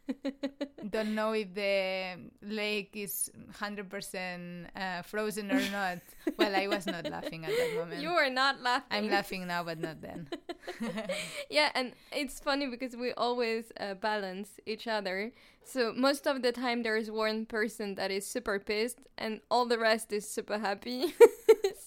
don't 0.91 1.15
know 1.15 1.33
if 1.33 1.55
the 1.55 2.17
lake 2.43 2.91
is 2.95 3.31
100% 3.59 4.67
uh, 4.77 5.03
frozen 5.03 5.51
or 5.51 5.61
not 5.73 5.99
well 6.39 6.55
i 6.55 6.67
was 6.67 6.87
not 6.87 7.09
laughing 7.09 7.45
at 7.45 7.51
that 7.51 7.75
moment. 7.75 8.03
You 8.03 8.13
were 8.13 8.29
not 8.31 8.61
laughing. 8.61 8.87
I'm 8.91 9.11
laughing 9.11 9.47
now 9.47 9.65
but 9.65 9.81
not 9.81 10.01
then. 10.03 10.29
Yeah 11.51 11.71
and 11.75 11.93
it's 12.13 12.41
funny 12.41 12.67
because 12.67 12.97
we 12.97 13.13
always 13.13 13.73
uh, 13.81 13.95
balance 13.95 14.61
each 14.67 14.87
other. 14.87 15.33
So 15.65 15.93
most 15.97 16.27
of 16.27 16.43
the 16.43 16.53
time 16.53 16.83
there 16.83 16.97
is 16.97 17.11
one 17.11 17.47
person 17.47 17.95
that 17.95 18.11
is 18.11 18.27
super 18.27 18.59
pissed 18.59 18.99
and 19.17 19.41
all 19.51 19.67
the 19.67 19.79
rest 19.79 20.13
is 20.13 20.29
super 20.29 20.59
happy 20.59 21.15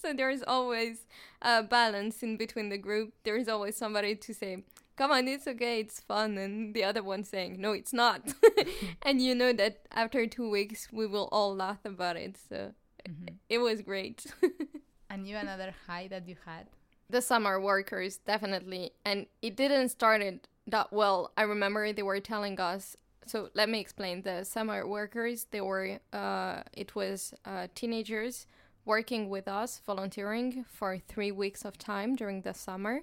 so 0.00 0.12
there 0.12 0.30
is 0.30 0.44
always 0.46 1.06
a 1.42 1.62
balance 1.62 2.22
in 2.22 2.36
between 2.36 2.68
the 2.68 2.78
group. 2.78 3.12
There 3.24 3.36
is 3.36 3.48
always 3.48 3.76
somebody 3.76 4.14
to 4.16 4.34
say 4.34 4.64
come 4.96 5.12
on 5.12 5.28
it's 5.28 5.46
okay 5.46 5.78
it's 5.78 6.00
fun 6.00 6.36
and 6.36 6.74
the 6.74 6.82
other 6.82 7.02
one 7.04 7.22
saying 7.24 7.60
no 7.60 7.72
it's 7.72 7.92
not. 7.92 8.20
And 9.02 9.22
you 9.22 9.34
know 9.34 9.52
that 9.52 9.86
after 9.92 10.26
two 10.26 10.50
weeks 10.50 10.88
we 10.92 11.06
will 11.06 11.28
all 11.30 11.54
laugh 11.54 11.84
about 11.84 12.16
it. 12.16 12.36
So 12.48 12.72
Mhm. 13.08 13.36
it 13.48 13.58
was 13.58 13.80
great. 13.82 14.26
And 15.10 15.26
you 15.26 15.36
another 15.36 15.72
high 15.86 16.08
that 16.08 16.28
you 16.28 16.36
had? 16.44 16.66
The 17.08 17.22
summer 17.22 17.58
workers 17.60 18.18
definitely. 18.18 18.90
And 19.04 19.26
it 19.40 19.56
didn't 19.56 19.88
start 19.90 20.20
it 20.20 20.46
that 20.66 20.92
well. 20.92 21.32
I 21.36 21.42
remember 21.42 21.92
they 21.92 22.02
were 22.02 22.20
telling 22.20 22.60
us 22.60 22.96
so 23.26 23.50
let 23.54 23.68
me 23.68 23.78
explain. 23.78 24.22
The 24.22 24.44
summer 24.44 24.86
workers 24.86 25.46
they 25.50 25.60
were 25.60 26.00
uh, 26.12 26.62
it 26.72 26.94
was 26.94 27.32
uh, 27.44 27.68
teenagers 27.74 28.46
working 28.88 29.28
with 29.28 29.46
us 29.46 29.82
volunteering 29.84 30.64
for 30.66 30.96
three 30.96 31.30
weeks 31.30 31.62
of 31.62 31.76
time 31.76 32.16
during 32.16 32.40
the 32.40 32.54
summer 32.54 33.02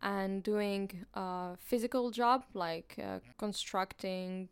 and 0.00 0.42
doing 0.42 1.04
a 1.12 1.54
physical 1.58 2.10
job 2.10 2.42
like 2.54 2.96
uh, 2.98 3.18
constructing 3.36 4.48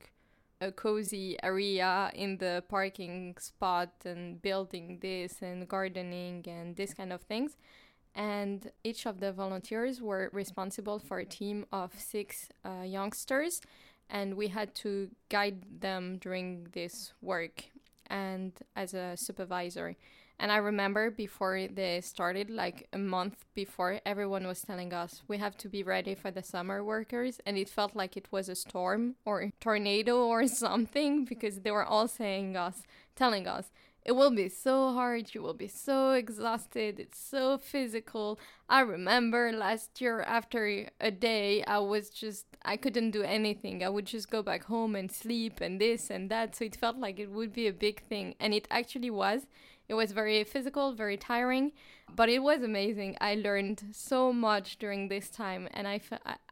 a 0.61 0.71
cozy 0.71 1.39
area 1.43 2.13
in 2.15 2.37
the 2.37 2.63
parking 2.69 3.35
spot 3.41 3.93
and 4.05 4.43
building 4.43 4.99
this 5.01 5.41
and 5.41 5.67
gardening 5.67 6.45
and 6.47 6.77
this 6.77 6.93
kind 6.93 7.15
of 7.15 7.23
things. 7.23 7.57
And 8.15 8.71
each 8.85 9.07
of 9.07 9.21
the 9.21 9.33
volunteers 9.33 10.03
were 10.03 10.29
responsible 10.35 10.99
for 10.99 11.19
a 11.19 11.25
team 11.25 11.65
of 11.73 11.93
six 11.99 12.51
uh, 12.63 12.83
youngsters 12.85 13.63
and 14.11 14.35
we 14.35 14.49
had 14.49 14.75
to 14.75 15.09
guide 15.31 15.81
them 15.81 16.19
during 16.19 16.69
this 16.73 17.15
work 17.23 17.65
and 18.09 18.53
as 18.77 18.93
a 18.93 19.17
supervisor 19.17 19.97
and 20.39 20.51
i 20.53 20.57
remember 20.57 21.11
before 21.11 21.67
they 21.69 22.01
started 22.01 22.51
like 22.51 22.87
a 22.93 22.99
month 22.99 23.45
before 23.55 24.01
everyone 24.05 24.47
was 24.47 24.63
telling 24.63 24.93
us 24.93 25.23
we 25.29 25.39
have 25.39 25.57
to 25.57 25.69
be 25.69 25.83
ready 25.83 26.15
for 26.15 26.31
the 26.31 26.43
summer 26.43 26.83
workers 26.83 27.41
and 27.47 27.57
it 27.57 27.69
felt 27.69 27.95
like 27.95 28.17
it 28.17 28.29
was 28.31 28.49
a 28.49 28.55
storm 28.55 29.15
or 29.25 29.51
tornado 29.61 30.27
or 30.27 30.47
something 30.65 31.25
because 31.25 31.61
they 31.61 31.71
were 31.71 31.85
all 31.85 32.09
saying 32.09 32.57
us 32.57 32.83
telling 33.17 33.47
us 33.47 33.71
it 34.05 34.13
will 34.13 34.31
be 34.31 34.51
so 34.51 34.93
hard. 34.93 35.35
You 35.35 35.41
will 35.41 35.55
be 35.55 35.67
so 35.67 36.13
exhausted. 36.13 37.01
It's 37.01 37.19
so 37.19 37.57
physical. 37.57 38.39
I 38.69 38.81
remember 38.81 39.51
last 39.51 39.99
year, 40.01 40.21
after 40.21 40.91
a 41.01 41.11
day, 41.11 41.65
I 41.65 41.79
was 41.79 42.11
just, 42.11 42.45
I 42.63 42.77
couldn't 42.77 43.13
do 43.13 43.23
anything. 43.23 43.83
I 43.83 43.89
would 43.89 44.05
just 44.05 44.31
go 44.31 44.43
back 44.43 44.65
home 44.65 44.95
and 44.95 45.11
sleep 45.11 45.63
and 45.63 45.81
this 45.81 46.11
and 46.11 46.31
that. 46.31 46.55
So 46.55 46.67
it 46.67 46.77
felt 46.77 46.99
like 46.99 47.19
it 47.19 47.31
would 47.31 47.55
be 47.55 47.67
a 47.67 47.73
big 47.73 48.03
thing. 48.03 48.35
And 48.39 48.53
it 48.53 48.69
actually 48.71 49.11
was. 49.11 49.47
It 49.89 49.95
was 49.95 50.13
very 50.13 50.43
physical, 50.45 50.93
very 50.95 51.17
tiring, 51.17 51.73
but 52.15 52.29
it 52.29 52.41
was 52.43 52.63
amazing. 52.63 53.17
I 53.21 53.35
learned 53.35 53.83
so 53.93 54.33
much 54.33 54.79
during 54.79 55.09
this 55.09 55.29
time. 55.31 55.69
And 55.73 55.87
I, 55.87 56.01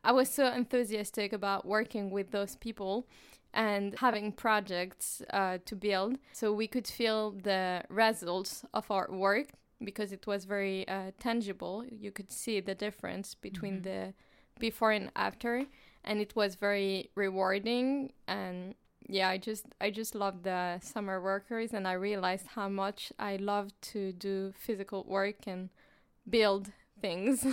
I- 0.05 0.13
was 0.13 0.29
so 0.31 0.47
enthusiastic 0.53 1.33
about 1.33 1.65
working 1.67 2.11
with 2.11 2.31
those 2.31 2.57
people 2.57 3.07
and 3.55 3.95
having 3.99 4.33
projects 4.33 5.23
uh, 5.33 5.59
to 5.67 5.77
build 5.77 6.19
so 6.33 6.53
we 6.53 6.67
could 6.67 6.87
feel 6.87 7.33
the 7.33 7.83
results 7.91 8.65
of 8.73 8.91
our 8.91 9.09
work 9.11 9.49
because 9.85 10.11
it 10.13 10.27
was 10.27 10.45
very 10.47 10.89
uh, 10.89 11.11
tangible 11.21 11.85
you 11.91 12.11
could 12.11 12.33
see 12.33 12.61
the 12.61 12.75
difference 12.75 13.35
between 13.35 13.81
Mhm. 13.81 13.83
the 13.83 14.15
before 14.59 14.93
and 14.93 15.11
after 15.17 15.67
and 16.05 16.19
it 16.21 16.35
was 16.35 16.55
very 16.55 17.11
rewarding 17.15 18.13
and 18.27 18.75
yeah 19.09 19.29
i 19.29 19.37
just 19.39 19.67
i 19.81 19.91
just 19.91 20.15
loved 20.15 20.45
the 20.45 20.79
summer 20.81 21.21
workers 21.21 21.73
and 21.73 21.87
i 21.89 21.93
realized 21.93 22.47
how 22.49 22.69
much 22.69 23.13
i 23.19 23.37
love 23.37 23.71
to 23.81 24.13
do 24.13 24.53
physical 24.57 25.05
work 25.09 25.47
and 25.47 25.69
build 26.29 26.71
things 27.01 27.45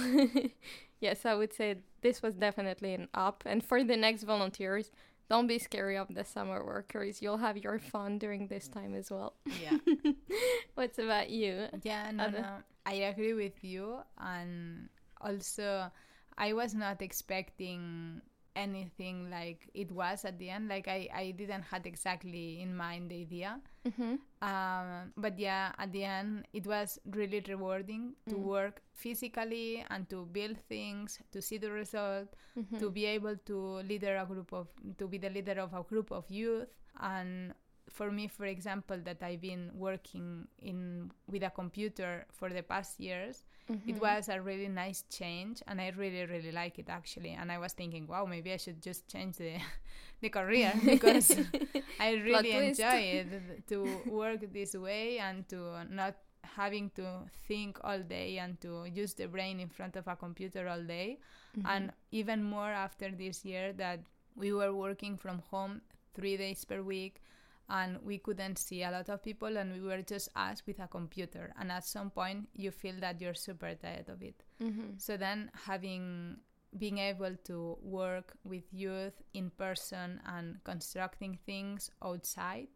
yes 1.00 1.26
i 1.26 1.34
would 1.34 1.54
say 1.54 1.78
this 2.02 2.22
was 2.22 2.36
definitely 2.36 2.94
an 2.94 3.08
up 3.14 3.44
and 3.46 3.64
for 3.64 3.84
the 3.84 3.98
next 3.98 4.24
volunteers 4.24 4.92
don't 5.30 5.46
be 5.48 5.60
scary 5.60 5.96
of 5.96 6.08
the 6.16 6.24
summer 6.24 6.66
workers. 6.66 7.22
You'll 7.22 7.38
have 7.38 7.56
your 7.56 7.78
fun 7.78 8.18
during 8.18 8.48
this 8.48 8.68
time 8.68 8.96
as 8.96 9.12
well. 9.12 9.34
yeah 9.62 9.78
What's 10.74 10.98
about 10.98 11.30
you? 11.30 11.66
Yeah, 11.84 12.10
no, 12.10 12.24
Other- 12.24 12.42
no. 12.42 12.56
I 12.88 12.94
agree 12.94 13.34
with 13.36 13.64
you. 13.64 13.98
And 14.18 14.90
also, 15.22 15.92
I 16.36 16.54
was 16.54 16.74
not 16.74 17.04
expecting 17.04 18.22
anything 18.60 19.30
like 19.32 19.69
it 19.74 19.89
was 19.91 20.26
at 20.26 20.38
the 20.38 20.50
end. 20.50 20.67
Like, 20.67 20.88
I, 20.88 21.08
I 21.15 21.32
didn't 21.32 21.63
had 21.63 21.88
exactly 21.88 22.62
in 22.62 22.76
mind 22.76 23.10
the 23.12 23.22
idea. 23.22 23.60
Mm-hmm. 23.88 24.15
Um, 24.41 25.13
but 25.17 25.39
yeah, 25.39 25.72
at 25.80 25.91
the 25.91 26.04
end, 26.04 26.45
it 26.54 26.67
was 26.67 27.00
really 27.19 27.41
rewarding 27.48 28.13
to 28.28 28.36
Mm. 28.36 28.43
work 28.56 28.82
physically 28.93 29.86
and 29.89 30.10
to 30.10 30.26
build 30.38 30.58
things, 30.67 31.19
to 31.32 31.41
see 31.41 31.58
the 31.58 31.72
result, 31.72 32.36
Mm-hmm. 32.58 32.78
to 32.80 32.89
be 32.91 33.06
able 33.06 33.38
to 33.45 33.58
leader 33.88 34.17
a 34.17 34.26
group 34.26 34.52
of, 34.54 34.67
to 34.98 35.08
be 35.08 35.17
the 35.17 35.30
leader 35.30 35.58
of 35.60 35.74
a 35.74 35.84
group 35.84 36.12
of 36.12 36.30
youth 36.30 36.67
and 37.00 37.54
for 37.89 38.12
me, 38.12 38.28
for 38.28 38.45
example, 38.45 38.97
that 39.04 39.21
I've 39.23 39.41
been 39.41 39.71
working 39.73 40.47
in 40.60 41.12
with 41.28 41.43
a 41.43 41.49
computer 41.49 42.25
for 42.32 42.49
the 42.49 42.63
past 42.63 42.99
years, 42.99 43.43
Mm-hmm. 43.69 43.89
it 43.89 44.02
was 44.02 44.30
a 44.30 44.41
really 44.41 44.67
nice 44.67 45.04
change, 45.12 45.62
and 45.67 45.80
I 45.80 45.89
really, 45.95 46.25
really 46.25 46.52
like 46.52 46.80
it 46.80 46.89
actually. 46.89 47.38
And 47.39 47.52
I 47.52 47.60
was 47.60 47.73
thinking, 47.73 48.08
wow, 48.08 48.25
maybe 48.25 48.52
I 48.52 48.58
should 48.58 48.82
just 48.82 49.08
change 49.08 49.38
the 49.38 49.58
the 50.21 50.30
career 50.30 50.73
because 50.86 51.38
I 51.99 52.13
really 52.15 52.52
enjoy 52.52 52.99
it 53.21 53.67
to 53.67 54.02
work 54.06 54.52
this 54.52 54.73
way 54.73 55.19
and 55.19 55.47
to 55.49 55.86
not 55.89 56.15
having 56.43 56.89
to 56.95 57.06
think 57.47 57.78
all 57.84 57.99
day 57.99 58.39
and 58.39 58.60
to 58.62 58.86
use 58.86 59.13
the 59.13 59.28
brain 59.28 59.60
in 59.60 59.69
front 59.69 59.95
of 59.95 60.08
a 60.08 60.15
computer 60.15 60.67
all 60.67 60.82
day 60.84 61.19
Mm-hmm. 61.58 61.67
and 61.67 61.91
even 62.12 62.43
more 62.43 62.69
after 62.69 63.10
this 63.10 63.43
year 63.43 63.73
that 63.73 63.99
we 64.36 64.54
were 64.54 64.71
working 64.73 65.17
from 65.17 65.39
home 65.49 65.82
three 66.13 66.38
days 66.38 66.63
per 66.63 66.82
week 66.84 67.21
and 67.70 67.98
we 68.04 68.18
couldn't 68.18 68.58
see 68.58 68.84
a 68.84 68.92
lot 68.92 69.10
of 69.10 69.22
people 69.24 69.58
and 69.58 69.72
we 69.74 69.80
were 69.82 70.02
just 70.02 70.30
us 70.36 70.64
with 70.66 70.80
a 70.80 70.88
computer 70.88 71.54
and 71.60 71.72
at 71.72 71.86
some 71.86 72.10
point 72.10 72.48
you 72.56 72.72
feel 72.72 72.96
that 73.00 73.22
you're 73.22 73.34
super 73.36 73.74
tired 73.76 74.10
of 74.10 74.22
it 74.24 74.44
Mm-hmm. 74.62 74.98
so 74.98 75.16
then 75.18 75.50
having 75.66 76.38
being 76.78 76.98
able 77.00 77.36
to 77.46 77.78
work 77.82 78.34
with 78.44 78.64
youth 78.72 79.22
in 79.34 79.50
person 79.52 80.20
and 80.26 80.64
constructing 80.64 81.38
things 81.46 81.92
outside 82.04 82.68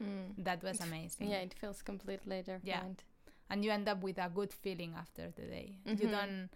Mm. 0.00 0.44
that 0.44 0.62
was 0.62 0.80
amazing 0.80 1.28
Yeah, 1.28 1.38
it 1.38 1.54
feels 1.54 1.82
completely 1.82 2.38
different. 2.42 2.64
yeah. 2.64 2.82
and 3.50 3.64
you 3.64 3.72
end 3.72 3.88
up 3.88 4.00
with 4.00 4.18
a 4.18 4.28
good 4.32 4.52
feeling 4.52 4.94
after 4.96 5.32
the 5.34 5.42
day. 5.42 5.78
You 5.86 6.06
Mhm. 6.06 6.10
don't. 6.12 6.50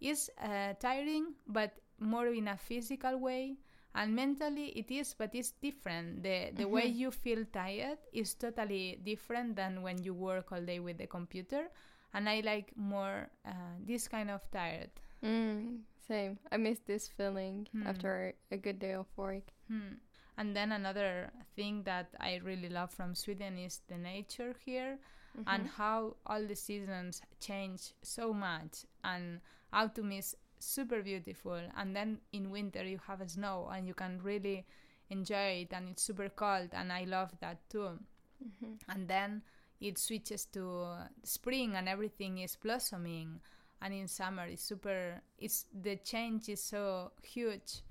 It's 0.00 0.30
uh, 0.38 0.72
tiring, 0.80 1.34
but 1.46 1.72
more 1.98 2.28
in 2.28 2.48
a 2.48 2.56
physical 2.56 3.18
way, 3.18 3.58
and 3.94 4.14
mentally 4.14 4.68
it 4.78 4.90
is, 4.90 5.14
but 5.14 5.34
it's 5.34 5.52
different. 5.52 6.22
the 6.22 6.50
The 6.54 6.66
way 6.68 6.88
Mhm. 6.90 6.96
you 6.96 7.10
feel 7.10 7.44
tired 7.46 7.98
is 8.12 8.34
totally 8.34 8.96
different 9.02 9.56
than 9.56 9.82
when 9.82 10.02
you 10.02 10.14
work 10.14 10.52
all 10.52 10.62
day 10.64 10.80
with 10.80 10.98
the 10.98 11.06
computer. 11.06 11.70
And 12.14 12.28
I 12.28 12.40
like 12.40 12.72
more 12.76 13.28
uh, 13.44 13.76
this 13.86 14.08
kind 14.08 14.30
of 14.30 14.40
tired. 14.50 14.90
Mm, 15.22 15.82
same. 16.06 16.38
I 16.50 16.56
miss 16.56 16.80
this 16.80 17.08
feeling 17.08 17.66
Hmm. 17.72 17.86
after 17.86 18.34
a 18.50 18.56
good 18.56 18.78
day 18.78 18.94
of 18.94 19.06
work. 19.16 19.52
Hmm. 19.68 19.94
And 20.36 20.54
then 20.54 20.72
another 20.72 21.30
thing 21.56 21.82
that 21.84 22.14
I 22.20 22.36
really 22.36 22.68
love 22.68 22.90
from 22.92 23.14
Sweden 23.14 23.58
is 23.58 23.80
the 23.88 23.98
nature 23.98 24.54
here. 24.64 24.98
and 25.46 25.66
Mhm. 25.66 25.70
how 25.76 26.16
all 26.26 26.44
the 26.46 26.56
seasons 26.56 27.22
change 27.38 27.92
so 28.02 28.32
much 28.32 28.86
and 29.04 29.40
autumn 29.72 30.10
is 30.10 30.34
super 30.60 31.02
beautiful 31.02 31.60
and 31.76 31.94
then 31.94 32.18
in 32.32 32.50
winter 32.50 32.84
you 32.84 32.98
have 33.06 33.22
snow 33.30 33.68
and 33.72 33.86
you 33.86 33.94
can 33.94 34.20
really 34.22 34.64
enjoy 35.10 35.62
it 35.62 35.72
and 35.72 35.88
it's 35.88 36.02
super 36.02 36.28
cold 36.28 36.68
and 36.72 36.92
i 36.92 37.04
love 37.04 37.30
that 37.40 37.58
too 37.70 37.98
Mhm. 38.42 38.78
and 38.88 39.08
then 39.08 39.42
it 39.80 39.98
switches 39.98 40.46
to 40.46 40.96
spring 41.24 41.74
and 41.76 41.88
everything 41.88 42.38
is 42.38 42.56
blossoming 42.56 43.40
and 43.80 43.94
in 43.94 44.08
summer 44.08 44.46
it's 44.46 44.62
super 44.62 45.20
it's 45.38 45.66
the 45.82 45.96
change 45.96 46.48
is 46.48 46.62
so 46.62 47.12
huge 47.22 47.82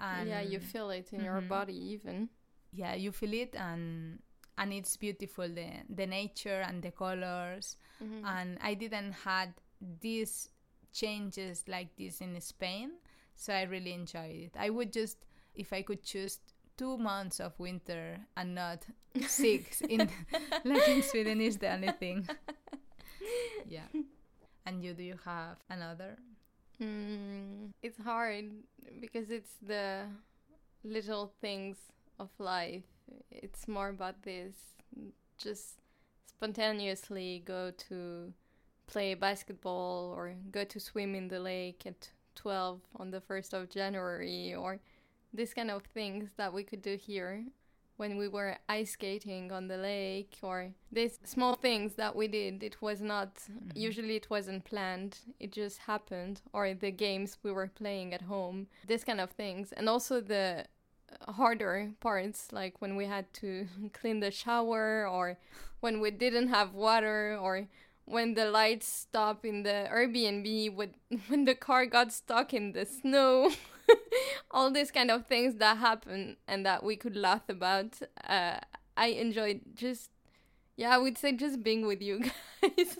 and 0.00 0.28
yeah, 0.28 0.40
you 0.42 0.58
feel 0.60 0.90
it 0.90 1.12
in 1.12 1.24
your 1.24 1.40
Mhm. 1.40 1.48
body 1.48 1.74
even. 1.92 2.28
yeah 2.72 2.94
you 2.94 3.12
feel 3.12 3.32
it 3.32 3.54
and 3.54 4.20
and 4.58 4.72
it's 4.72 4.96
beautiful 4.96 5.48
the 5.48 5.68
the 5.88 6.06
nature 6.06 6.60
and 6.66 6.82
the 6.82 6.90
colors 6.90 7.76
Mhm. 8.02 8.24
and 8.24 8.58
I 8.60 8.74
didn't 8.74 9.12
had 9.12 9.54
these 10.00 10.48
changes 10.96 11.64
like 11.68 11.94
this 11.96 12.20
in 12.20 12.40
Spain, 12.40 12.90
so 13.34 13.52
I 13.52 13.62
really 13.62 13.92
enjoyed 13.92 14.36
it. 14.48 14.52
I 14.58 14.70
would 14.70 14.92
just, 14.92 15.26
if 15.54 15.72
I 15.72 15.82
could 15.82 16.02
choose 16.02 16.38
two 16.76 16.96
months 16.98 17.40
of 17.40 17.58
winter 17.58 18.18
and 18.36 18.54
not 18.54 18.84
six 19.26 19.80
in 19.82 20.00
like 20.64 20.88
in 20.88 21.02
Sweden 21.02 21.40
is 21.40 21.58
the 21.58 21.72
only 21.72 21.92
thing. 21.92 22.28
Yeah. 23.68 23.88
And 24.64 24.82
you, 24.82 24.94
do 24.94 25.02
you 25.02 25.18
have 25.24 25.56
another? 25.68 26.16
Mm, 26.80 27.72
it's 27.82 27.98
hard 27.98 28.44
because 29.00 29.30
it's 29.30 29.54
the 29.60 30.02
little 30.84 31.32
things 31.40 31.76
of 32.18 32.30
life. 32.38 32.84
It's 33.30 33.66
more 33.66 33.88
about 33.88 34.22
this. 34.22 34.54
Just 35.38 35.80
spontaneously 36.26 37.42
go 37.44 37.72
to 37.88 38.32
play 38.86 39.14
basketball 39.14 40.12
or 40.16 40.34
go 40.50 40.64
to 40.64 40.80
swim 40.80 41.14
in 41.14 41.28
the 41.28 41.40
lake 41.40 41.82
at 41.86 42.10
12 42.36 42.80
on 42.96 43.10
the 43.10 43.20
1st 43.20 43.52
of 43.54 43.70
January 43.70 44.54
or 44.54 44.78
this 45.32 45.52
kind 45.52 45.70
of 45.70 45.82
things 45.82 46.30
that 46.36 46.52
we 46.52 46.62
could 46.62 46.82
do 46.82 46.96
here 46.96 47.44
when 47.96 48.18
we 48.18 48.28
were 48.28 48.56
ice 48.68 48.92
skating 48.92 49.50
on 49.50 49.68
the 49.68 49.76
lake 49.76 50.36
or 50.42 50.70
these 50.92 51.18
small 51.24 51.54
things 51.54 51.94
that 51.94 52.14
we 52.14 52.28
did. 52.28 52.62
It 52.62 52.80
was 52.82 53.00
not 53.00 53.34
mm-hmm. 53.36 53.70
usually 53.74 54.16
it 54.16 54.28
wasn't 54.30 54.64
planned. 54.64 55.18
It 55.40 55.52
just 55.52 55.78
happened 55.78 56.42
or 56.52 56.74
the 56.74 56.90
games 56.90 57.38
we 57.42 57.52
were 57.52 57.68
playing 57.68 58.12
at 58.12 58.22
home 58.22 58.66
this 58.86 59.04
kind 59.04 59.20
of 59.20 59.30
things. 59.30 59.72
And 59.72 59.88
also 59.88 60.20
the 60.20 60.66
harder 61.28 61.92
parts 62.00 62.52
like 62.52 62.80
when 62.80 62.96
we 62.96 63.06
had 63.06 63.32
to 63.32 63.66
clean 63.92 64.20
the 64.20 64.30
shower 64.30 65.06
or 65.08 65.38
when 65.80 66.00
we 66.00 66.10
didn't 66.10 66.48
have 66.48 66.74
water 66.74 67.38
or 67.40 67.66
when 68.06 68.34
the 68.34 68.46
lights 68.50 68.86
stopped 68.88 69.44
in 69.44 69.62
the 69.62 69.88
Airbnb 69.92 70.74
with 70.74 70.90
when 71.28 71.44
the 71.44 71.54
car 71.54 71.86
got 71.86 72.12
stuck 72.12 72.54
in 72.54 72.72
the 72.72 72.86
snow. 72.86 73.50
All 74.50 74.70
these 74.72 74.90
kind 74.90 75.10
of 75.12 75.26
things 75.26 75.56
that 75.56 75.76
happen 75.78 76.36
and 76.48 76.66
that 76.66 76.82
we 76.82 76.96
could 76.96 77.14
laugh 77.16 77.48
about. 77.48 77.98
Uh, 78.26 78.58
I 78.96 79.06
enjoyed 79.08 79.60
just 79.74 80.10
yeah 80.76 80.94
I 80.94 80.98
would 80.98 81.16
say 81.18 81.32
just 81.32 81.62
being 81.62 81.86
with 81.86 82.02
you 82.02 82.20
guys. 82.62 82.98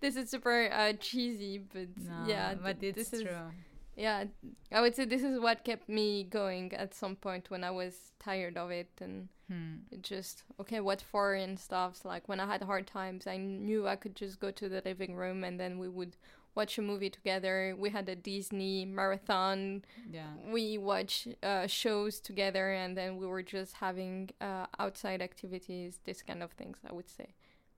This 0.00 0.16
is 0.16 0.30
super 0.30 0.70
uh, 0.72 0.94
cheesy 0.94 1.58
but 1.58 1.88
No, 1.96 2.24
yeah 2.26 2.54
but 2.54 2.80
th- 2.80 2.96
it's 2.96 3.10
this 3.10 3.20
is 3.20 3.26
true. 3.26 3.52
yeah 3.96 4.24
i 4.72 4.80
would 4.80 4.94
say 4.96 5.04
this 5.04 5.22
is 5.22 5.38
what 5.40 5.64
kept 5.64 5.88
me 5.88 6.22
going 6.24 6.72
at 6.72 6.94
some 6.94 7.16
point 7.16 7.50
when 7.50 7.64
i 7.64 7.70
was 7.70 7.94
tired 8.20 8.56
of 8.56 8.70
it 8.70 8.90
and 9.00 9.28
Hmm. 9.48 9.76
it 9.90 10.02
just 10.02 10.42
okay 10.60 10.80
what 10.80 11.00
for 11.00 11.32
and 11.32 11.58
stuff 11.58 12.04
like 12.04 12.28
when 12.28 12.38
i 12.38 12.44
had 12.44 12.60
hard 12.62 12.86
times 12.86 13.26
i 13.26 13.38
knew 13.38 13.88
i 13.88 13.96
could 13.96 14.14
just 14.14 14.40
go 14.40 14.50
to 14.50 14.68
the 14.68 14.82
living 14.84 15.14
room 15.16 15.42
and 15.42 15.58
then 15.58 15.78
we 15.78 15.88
would 15.88 16.16
watch 16.54 16.76
a 16.76 16.82
movie 16.82 17.08
together. 17.10 17.76
We 17.78 17.90
had 17.90 18.08
a 18.08 18.16
disney 18.16 18.84
marathon. 18.84 19.84
Yeah. 20.10 20.32
we 20.50 20.76
watch 20.76 21.28
uh, 21.42 21.66
shows 21.68 22.18
together 22.20 22.72
and 22.72 22.96
then 22.96 23.16
we 23.16 23.26
were 23.26 23.44
just 23.44 23.74
having 23.74 24.30
uh, 24.40 24.66
outside 24.78 25.22
activities 25.22 26.00
this 26.04 26.20
kind 26.20 26.42
of 26.42 26.50
things 26.52 26.78
i 26.88 26.92
would 26.92 27.08
say. 27.08 27.28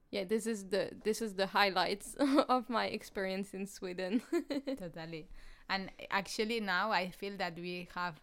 Yeah 0.09 0.23
this 0.25 0.45
is 0.47 0.59
the 0.73 0.83
this 1.03 1.21
is 1.21 1.35
the 1.35 1.47
highlights 1.47 2.15
of 2.55 2.69
my 2.69 2.87
experience 2.87 3.53
in 3.53 3.67
sweden. 3.67 4.21
Totally. 4.79 5.27
And 5.69 5.89
actually 6.09 6.59
now 6.59 6.91
i 6.91 7.09
feel 7.11 7.35
that 7.37 7.55
we 7.55 7.87
have 7.95 8.15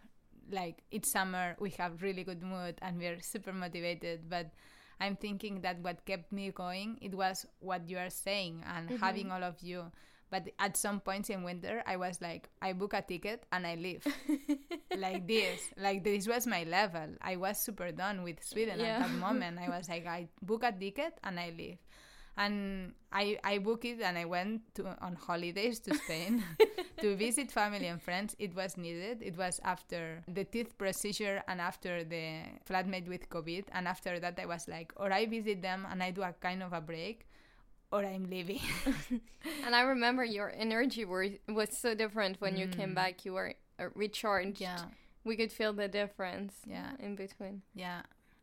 like 0.51 0.83
it's 0.91 1.09
summer 1.11 1.55
we 1.59 1.69
have 1.71 2.01
really 2.01 2.23
good 2.23 2.41
mood 2.43 2.75
and 2.81 2.97
we're 2.97 3.19
super 3.21 3.53
motivated 3.53 4.29
but 4.29 4.47
i'm 4.99 5.15
thinking 5.15 5.61
that 5.61 5.79
what 5.81 6.03
kept 6.05 6.31
me 6.31 6.49
going 6.51 6.97
it 7.01 7.13
was 7.13 7.45
what 7.59 7.87
you 7.87 7.97
are 7.97 8.09
saying 8.09 8.63
and 8.75 8.89
Mhm. 8.89 8.99
having 8.99 9.31
all 9.31 9.43
of 9.43 9.55
you. 9.61 9.91
But 10.31 10.49
at 10.59 10.77
some 10.77 10.99
points 10.99 11.31
in 11.31 11.41
winter 11.41 11.81
i 11.87 11.97
was 11.97 12.21
like 12.21 12.49
i 12.61 12.73
book 12.73 12.93
a 12.93 13.01
ticket 13.01 13.45
and 13.51 13.65
i 13.65 13.73
leave. 13.75 14.05
Like 14.97 15.27
this. 15.27 15.61
Like 15.77 16.03
this 16.03 16.27
was 16.27 16.45
my 16.45 16.63
level. 16.65 17.15
I 17.21 17.35
was 17.37 17.57
super 17.59 17.91
done 17.91 18.21
with 18.23 18.43
sweden 18.43 18.79
Yeah. 18.79 18.97
at 18.97 18.99
that 19.07 19.11
moment. 19.25 19.57
I 19.57 19.69
was 19.69 19.89
like 19.89 20.05
i 20.05 20.27
book 20.41 20.63
a 20.63 20.71
ticket 20.71 21.13
and 21.23 21.39
i 21.39 21.49
leave 21.55 21.77
and 22.39 22.93
I 23.11 23.37
I 23.43 23.57
booked 23.59 23.85
it 23.85 23.99
and 24.01 24.17
I 24.17 24.25
went 24.25 24.61
to 24.75 24.81
on 25.05 25.13
holidays 25.27 25.79
to 25.85 25.93
Spain 25.95 26.43
to 27.01 27.15
visit 27.15 27.51
family 27.51 27.87
and 27.87 28.01
friends. 28.01 28.35
It 28.39 28.55
was 28.55 28.77
needed. 28.77 29.21
It 29.21 29.35
was 29.37 29.59
after 29.63 30.23
the 30.27 30.45
teeth 30.45 30.77
procedure 30.77 31.43
and 31.47 31.59
after 31.61 32.03
the 32.03 32.25
flatmate 32.67 33.07
with 33.07 33.29
COVID. 33.29 33.65
And 33.75 33.87
after 33.87 34.19
that, 34.19 34.39
I 34.39 34.45
was 34.45 34.67
like, 34.67 34.93
or 34.95 35.11
I 35.11 35.25
visit 35.27 35.61
them 35.61 35.85
and 35.91 36.01
I 36.01 36.11
do 36.11 36.21
a 36.23 36.33
kind 36.39 36.63
of 36.63 36.71
a 36.73 36.81
break, 36.81 37.27
or 37.91 38.05
I'm 38.05 38.25
leaving. 38.29 38.61
And 39.65 39.75
I 39.75 39.81
remember 39.81 40.23
your 40.23 40.51
energy 40.55 41.05
were, 41.05 41.27
was 41.47 41.69
so 41.77 41.93
different 41.95 42.39
when 42.41 42.55
you 42.57 42.67
came 42.67 42.91
Mm. 42.91 42.95
back. 42.95 43.25
You 43.25 43.33
were 43.33 43.53
uh, 43.79 43.89
recharged. 43.95 44.59
yeah, 44.61 44.85
We 45.23 45.35
could 45.35 45.51
feel 45.51 45.73
the 45.73 45.87
difference 45.87 46.53
Yeah. 46.65 46.91
in 46.99 47.15
between. 47.15 47.61
yeah. 47.75 48.01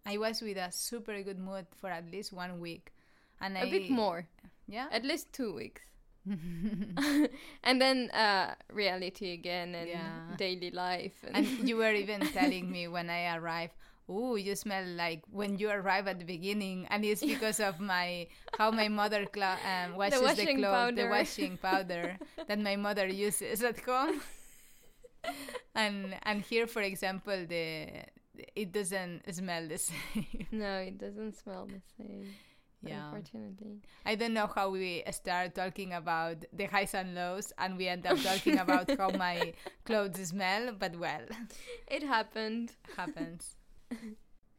I 0.09 0.19
was 0.19 0.41
with 0.41 0.57
a 0.57 0.71
super 0.71 1.21
good 1.23 1.39
mood 1.39 1.67
for 1.81 1.91
at 1.91 2.05
least 2.13 2.33
one 2.33 2.61
week, 2.61 2.93
and 3.41 3.57
A 3.57 3.63
I 3.63 3.71
bit 3.71 3.91
more, 3.91 4.27
Yeah. 4.69 4.89
at 4.91 5.05
least 5.05 5.33
two 5.33 5.55
weeks. 5.55 5.83
and 7.63 7.81
then 7.81 8.11
uh, 8.11 8.55
reality 8.73 9.33
again 9.33 9.75
and 9.75 9.89
Yeah. 9.89 10.37
daily 10.37 10.71
life. 10.71 11.15
And, 11.27 11.37
and 11.37 11.69
you 11.69 11.77
were 11.77 11.93
even 11.95 12.21
telling 12.33 12.71
me 12.71 12.89
when 12.89 13.11
I 13.11 13.37
arrived, 13.37 13.75
"Oh, 14.09 14.35
you 14.37 14.55
smell 14.57 14.85
like 14.97 15.23
when 15.31 15.59
you 15.59 15.71
arrive 15.71 16.09
at 16.09 16.19
the 16.19 16.25
beginning," 16.25 16.87
and 16.91 17.05
it's 17.05 17.23
because 17.23 17.61
of 17.61 17.79
my 17.81 18.27
how 18.59 18.71
my 18.71 18.89
mother 18.89 19.27
clo- 19.27 19.59
um, 19.65 19.97
washes 19.97 20.19
the, 20.21 20.25
washing 20.27 20.59
clothes, 20.59 20.95
the 20.97 21.07
washing 21.07 21.57
powder 21.59 22.19
that 22.49 22.59
my 22.59 22.77
mother 22.77 23.07
uses 23.07 23.63
at 23.63 23.79
home. 23.81 24.21
and 25.75 26.15
and 26.23 26.43
here, 26.43 26.67
for 26.67 26.83
example, 26.83 27.47
the 27.47 27.89
it 28.55 28.73
doesn't 28.73 29.23
smell 29.35 29.67
the 29.69 29.79
same. 29.79 30.47
No, 30.53 30.79
it 30.79 30.99
doesn't 30.99 31.35
smell 31.37 31.67
the 31.67 31.81
same. 31.97 32.35
Yeah. 32.83 33.05
Unfortunately. 33.07 33.81
I 34.05 34.15
don't 34.15 34.35
know 34.35 34.47
how 34.47 34.71
we 34.71 35.03
start 35.11 35.55
talking 35.55 35.93
about 35.93 36.45
the 36.53 36.65
highs 36.67 36.95
and 36.95 37.15
lows 37.15 37.53
and 37.59 37.77
we 37.77 37.89
end 37.89 38.07
up 38.07 38.19
talking 38.23 38.59
about 38.59 38.91
how 38.99 39.11
my 39.11 39.53
clothes 39.85 40.29
smell, 40.29 40.73
but 40.79 40.97
well, 40.99 41.25
It 41.89 42.03
happened. 42.03 42.73
happens. 42.97 43.57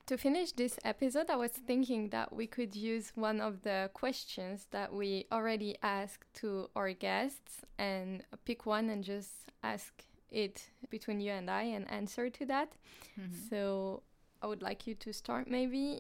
To 0.08 0.18
finish 0.18 0.54
this 0.54 0.80
episode, 0.86 1.30
I 1.30 1.36
was 1.36 1.52
thinking 1.52 2.12
that 2.12 2.32
we 2.34 2.48
could 2.48 2.74
use 2.78 3.12
one 3.16 3.42
of 3.42 3.64
the 3.64 3.90
questions 3.94 4.66
that 4.72 4.94
we 4.94 5.26
already 5.34 5.76
asked 5.84 6.34
to 6.36 6.70
our 6.78 6.94
guests 6.94 7.66
and 7.78 8.24
pick 8.46 8.66
one 8.66 8.90
and 8.90 9.04
just 9.04 9.32
ask 9.64 9.92
it 10.32 10.70
between 10.90 11.20
you 11.20 11.34
and 11.34 11.52
I 11.52 11.64
and 11.64 11.92
answer 11.92 12.30
to 12.30 12.46
that. 12.46 12.72
Mhm. 13.20 13.50
So 13.50 14.04
I 14.42 14.48
would 14.48 14.62
like 14.62 14.88
you 14.88 14.96
to 14.96 15.12
start 15.12 15.50
maybe. 15.50 16.00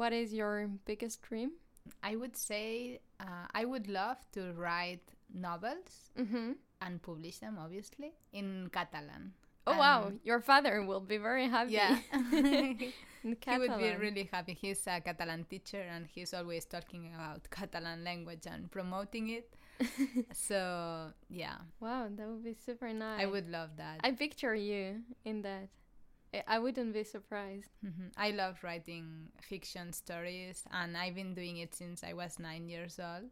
What 0.00 0.14
is 0.16 0.32
your 0.32 0.70
biggest 0.86 1.20
dream? 1.20 1.60
I 2.02 2.16
would 2.16 2.34
say 2.34 3.00
uh, 3.20 3.44
I 3.52 3.66
would 3.68 3.86
love 3.86 4.16
to 4.32 4.52
write 4.56 5.04
novels 5.28 6.08
Mm-hmm. 6.16 6.52
and 6.80 7.02
publish 7.02 7.36
them, 7.44 7.58
obviously, 7.60 8.16
in 8.32 8.70
Catalan. 8.72 9.36
Oh 9.66 9.76
wow, 9.76 10.10
your 10.24 10.40
father 10.40 10.82
will 10.88 11.04
be 11.04 11.18
very 11.18 11.46
happy. 11.48 11.76
Yeah. 11.76 11.98
He 13.20 13.58
would 13.60 13.76
be 13.76 13.92
really 14.00 14.24
happy. 14.32 14.56
He's 14.56 14.80
a 14.86 15.00
Catalan 15.04 15.44
teacher 15.44 15.84
and 15.84 16.06
he's 16.08 16.32
always 16.32 16.64
talking 16.64 17.12
about 17.14 17.44
Catalan 17.50 18.02
language 18.02 18.46
and 18.48 18.70
promoting 18.72 19.28
it. 19.28 19.52
so, 20.32 21.12
yeah, 21.28 21.58
Wow, 21.80 22.08
that 22.16 22.26
would 22.26 22.44
be 22.44 22.54
super 22.54 22.90
nice. 22.94 23.20
I 23.20 23.26
would 23.26 23.48
love 23.50 23.76
that. 23.76 24.00
I 24.02 24.12
picture 24.12 24.54
you 24.54 25.04
in 25.26 25.42
that. 25.42 25.68
I- 26.32 26.44
I 26.46 26.58
wouldn't 26.58 26.92
be 26.92 27.04
surprised. 27.04 27.70
Mhm. 27.84 28.12
I 28.16 28.30
love 28.30 28.62
writing 28.62 29.32
fiction 29.42 29.92
stories 29.92 30.64
and 30.70 30.96
I've 30.96 31.14
been 31.14 31.34
doing 31.34 31.56
it 31.58 31.74
since 31.74 32.04
I 32.04 32.12
was 32.12 32.38
nine 32.38 32.68
years 32.68 32.98
old. 32.98 33.30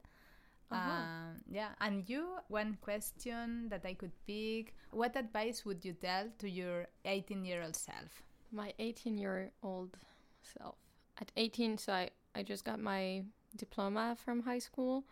Uh-huh. 0.70 0.90
Um, 0.90 1.40
yeah, 1.50 1.74
and 1.80 2.06
you, 2.08 2.38
one 2.48 2.76
question 2.82 3.68
that 3.70 3.86
I 3.86 3.94
could 3.94 4.12
pick 4.26 4.74
what 4.90 5.16
advice 5.16 5.64
would 5.64 5.84
you 5.84 5.94
tell 5.94 6.28
to 6.38 6.48
your 6.50 6.88
18 7.04 7.44
year 7.44 7.62
old 7.62 7.76
self? 7.76 8.22
My 8.52 8.74
18 8.78 9.16
year 9.18 9.52
old 9.62 9.96
self. 10.42 10.76
At 11.20 11.32
18, 11.36 11.78
so 11.78 11.92
I, 11.92 12.10
I 12.34 12.42
just 12.42 12.64
got 12.64 12.78
my 12.80 13.24
diploma 13.56 14.16
from 14.22 14.42
high 14.42 14.58
school. 14.60 15.04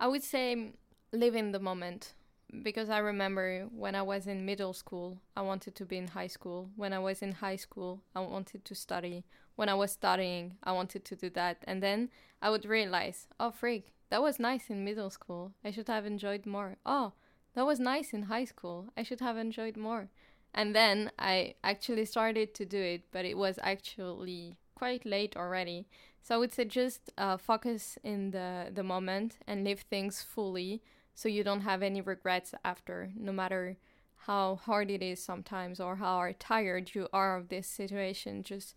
I 0.00 0.08
would 0.08 0.24
say 0.24 0.54
mm, 0.56 0.72
live 1.12 1.36
in 1.36 1.52
the 1.52 1.60
moment 1.60 2.14
because 2.62 2.88
I 2.88 2.98
remember 2.98 3.66
when 3.70 3.94
I 3.94 4.02
was 4.02 4.26
in 4.26 4.46
middle 4.46 4.72
school, 4.72 5.18
I 5.36 5.42
wanted 5.42 5.74
to 5.76 5.84
be 5.84 5.98
in 5.98 6.08
high 6.08 6.26
school. 6.26 6.70
When 6.76 6.92
I 6.92 6.98
was 6.98 7.22
in 7.22 7.32
high 7.32 7.56
school, 7.56 8.02
I 8.14 8.20
wanted 8.20 8.64
to 8.64 8.74
study. 8.74 9.24
When 9.56 9.68
I 9.68 9.74
was 9.74 9.92
studying, 9.92 10.56
I 10.62 10.72
wanted 10.72 11.04
to 11.06 11.16
do 11.16 11.30
that. 11.30 11.58
And 11.66 11.82
then 11.82 12.10
I 12.40 12.50
would 12.50 12.64
realize, 12.64 13.26
oh, 13.38 13.50
freak, 13.50 13.92
that 14.10 14.22
was 14.22 14.38
nice 14.38 14.70
in 14.70 14.84
middle 14.84 15.10
school. 15.10 15.52
I 15.64 15.70
should 15.70 15.88
have 15.88 16.06
enjoyed 16.06 16.46
more. 16.46 16.76
Oh, 16.86 17.12
that 17.54 17.66
was 17.66 17.80
nice 17.80 18.12
in 18.12 18.22
high 18.24 18.44
school. 18.44 18.86
I 18.96 19.02
should 19.02 19.20
have 19.20 19.36
enjoyed 19.36 19.76
more. 19.76 20.08
And 20.54 20.74
then 20.74 21.10
I 21.18 21.54
actually 21.62 22.06
started 22.06 22.54
to 22.54 22.64
do 22.64 22.78
it, 22.78 23.02
but 23.12 23.24
it 23.24 23.36
was 23.36 23.58
actually 23.62 24.56
quite 24.74 25.04
late 25.04 25.36
already. 25.36 25.86
So 26.22 26.34
I 26.34 26.38
would 26.38 26.54
say 26.54 26.64
just 26.64 27.12
uh, 27.18 27.36
focus 27.36 27.98
in 28.02 28.30
the, 28.30 28.70
the 28.72 28.82
moment 28.82 29.38
and 29.46 29.64
live 29.64 29.80
things 29.80 30.22
fully 30.22 30.82
so 31.18 31.28
you 31.28 31.42
don't 31.42 31.62
have 31.62 31.82
any 31.82 32.00
regrets 32.00 32.54
after, 32.64 33.10
no 33.16 33.32
matter 33.32 33.76
how 34.18 34.54
hard 34.54 34.88
it 34.88 35.02
is 35.02 35.20
sometimes 35.20 35.80
or 35.80 35.96
how 35.96 36.32
tired 36.38 36.94
you 36.94 37.08
are 37.12 37.36
of 37.36 37.48
this 37.48 37.66
situation. 37.66 38.44
Just 38.44 38.76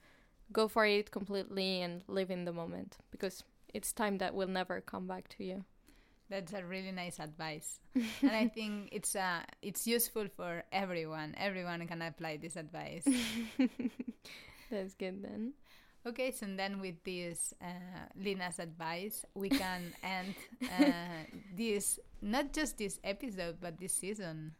go 0.52 0.68
for 0.68 0.84
it 0.84 1.12
completely 1.12 1.84
and 1.84 2.04
live 2.08 2.32
in 2.32 2.46
the 2.46 2.52
moment 2.52 2.98
because 3.12 3.44
it's 3.76 3.94
time 3.94 4.18
that 4.18 4.34
will 4.34 4.48
never 4.48 4.82
come 4.82 5.06
back 5.06 5.28
to 5.38 5.44
you. 5.44 5.66
That's 6.32 6.52
a 6.54 6.66
really 6.66 6.92
nice 6.92 7.20
advice. 7.20 7.80
and 7.94 8.32
I 8.32 8.48
think 8.48 8.90
it's 8.92 9.16
uh, 9.16 9.42
it's 9.62 9.86
useful 9.86 10.26
for 10.36 10.64
everyone. 10.72 11.36
Everyone 11.38 11.86
can 11.86 12.02
apply 12.02 12.38
this 12.38 12.56
advice. 12.56 13.06
That's 14.72 14.96
good 14.96 15.22
then. 15.22 15.54
Okay, 16.06 16.32
so 16.32 16.46
then 16.56 16.82
with 16.82 17.04
this 17.04 17.54
uh, 17.62 17.66
Lina's 18.16 18.60
advice, 18.60 19.24
we 19.36 19.50
can 19.50 19.94
end 20.04 20.34
uh, 20.64 21.26
this 21.56 22.00
not 22.22 22.54
just 22.54 22.78
this 22.78 23.00
episode 23.04 23.58
but 23.62 23.78
this 23.80 23.94
season. 23.94 24.54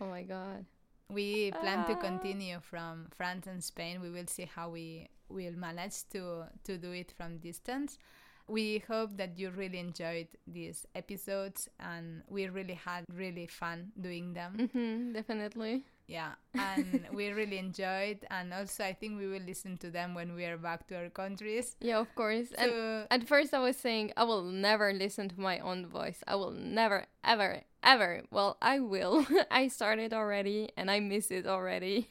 Oh 0.00 0.06
my 0.06 0.22
god. 0.22 0.64
We 1.10 1.50
plan 1.60 1.84
to 1.86 1.92
Ah. 1.92 2.00
continue 2.00 2.60
from 2.60 3.08
France 3.10 3.46
and 3.46 3.62
Spain. 3.62 4.00
We 4.00 4.10
will 4.10 4.26
see 4.26 4.46
how 4.46 4.70
we 4.70 5.08
will 5.28 5.56
manage 5.56 6.08
to 6.10 6.46
to 6.64 6.78
do 6.78 6.92
it 6.92 7.12
from 7.16 7.38
distance. 7.38 7.98
We 8.46 8.82
hope 8.86 9.16
that 9.16 9.38
you 9.38 9.50
really 9.50 9.78
enjoyed 9.78 10.28
these 10.46 10.86
episodes 10.94 11.68
and 11.80 12.22
we 12.28 12.46
really 12.48 12.74
had 12.74 13.04
really 13.12 13.46
fun 13.46 13.92
doing 14.00 14.34
them. 14.34 14.68
hmm 14.72 15.12
definitely. 15.12 15.84
Yeah, 16.06 16.32
and 16.52 17.06
we 17.12 17.30
really 17.30 17.58
enjoyed 17.58 18.26
and 18.30 18.52
also 18.52 18.84
I 18.84 18.92
think 18.92 19.18
we 19.18 19.26
will 19.26 19.42
listen 19.42 19.78
to 19.78 19.90
them 19.90 20.14
when 20.14 20.34
we 20.34 20.44
are 20.44 20.58
back 20.58 20.86
to 20.88 20.96
our 20.96 21.08
countries. 21.08 21.76
Yeah, 21.80 21.98
of 21.98 22.14
course. 22.14 22.52
And 22.52 23.06
at 23.10 23.26
first 23.26 23.54
I 23.54 23.60
was 23.60 23.76
saying 23.76 24.12
I 24.16 24.24
will 24.24 24.42
never 24.42 24.92
listen 24.92 25.28
to 25.30 25.40
my 25.40 25.58
own 25.60 25.86
voice. 25.86 26.22
I 26.26 26.34
will 26.36 26.50
never, 26.50 27.06
ever, 27.24 27.62
ever. 27.82 28.22
Well, 28.30 28.56
I 28.62 28.80
will. 28.80 29.26
I 29.50 29.68
started 29.68 30.12
already 30.12 30.70
and 30.76 30.90
I 30.90 31.00
miss 31.00 31.30
it 31.30 31.46
already. 31.46 32.08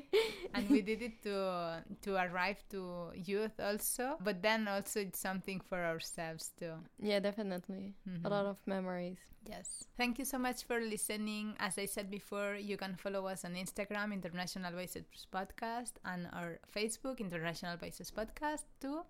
and 0.54 0.68
we 0.70 0.80
did 0.82 1.02
it 1.02 1.22
to 1.24 1.82
to 2.02 2.16
arrive 2.16 2.62
to 2.70 3.10
youth 3.14 3.58
also, 3.60 4.16
but 4.22 4.42
then 4.42 4.68
also 4.68 5.00
it's 5.00 5.18
something 5.18 5.60
for 5.60 5.78
ourselves 5.84 6.52
too. 6.58 6.74
yeah, 6.98 7.20
definitely. 7.20 7.94
Mhm. 8.08 8.24
A 8.24 8.28
lot 8.28 8.46
of 8.46 8.56
memories. 8.66 9.18
Yes. 9.44 9.82
Thank 9.96 10.18
you 10.20 10.24
so 10.24 10.38
much 10.38 10.62
for 10.62 10.78
listening. 10.78 11.56
As 11.58 11.76
I 11.76 11.86
said 11.86 12.10
before, 12.10 12.54
you 12.54 12.76
can 12.76 12.94
follow 12.94 13.26
us 13.26 13.44
on 13.44 13.54
Instagram, 13.58 14.12
International 14.12 14.70
Voices 14.72 15.02
Podcast, 15.34 15.98
and 16.04 16.28
our 16.32 16.60
Facebook, 16.70 17.18
International 17.18 17.76
Voices 17.76 18.12
Podcast, 18.14 18.62
too. 18.80 19.02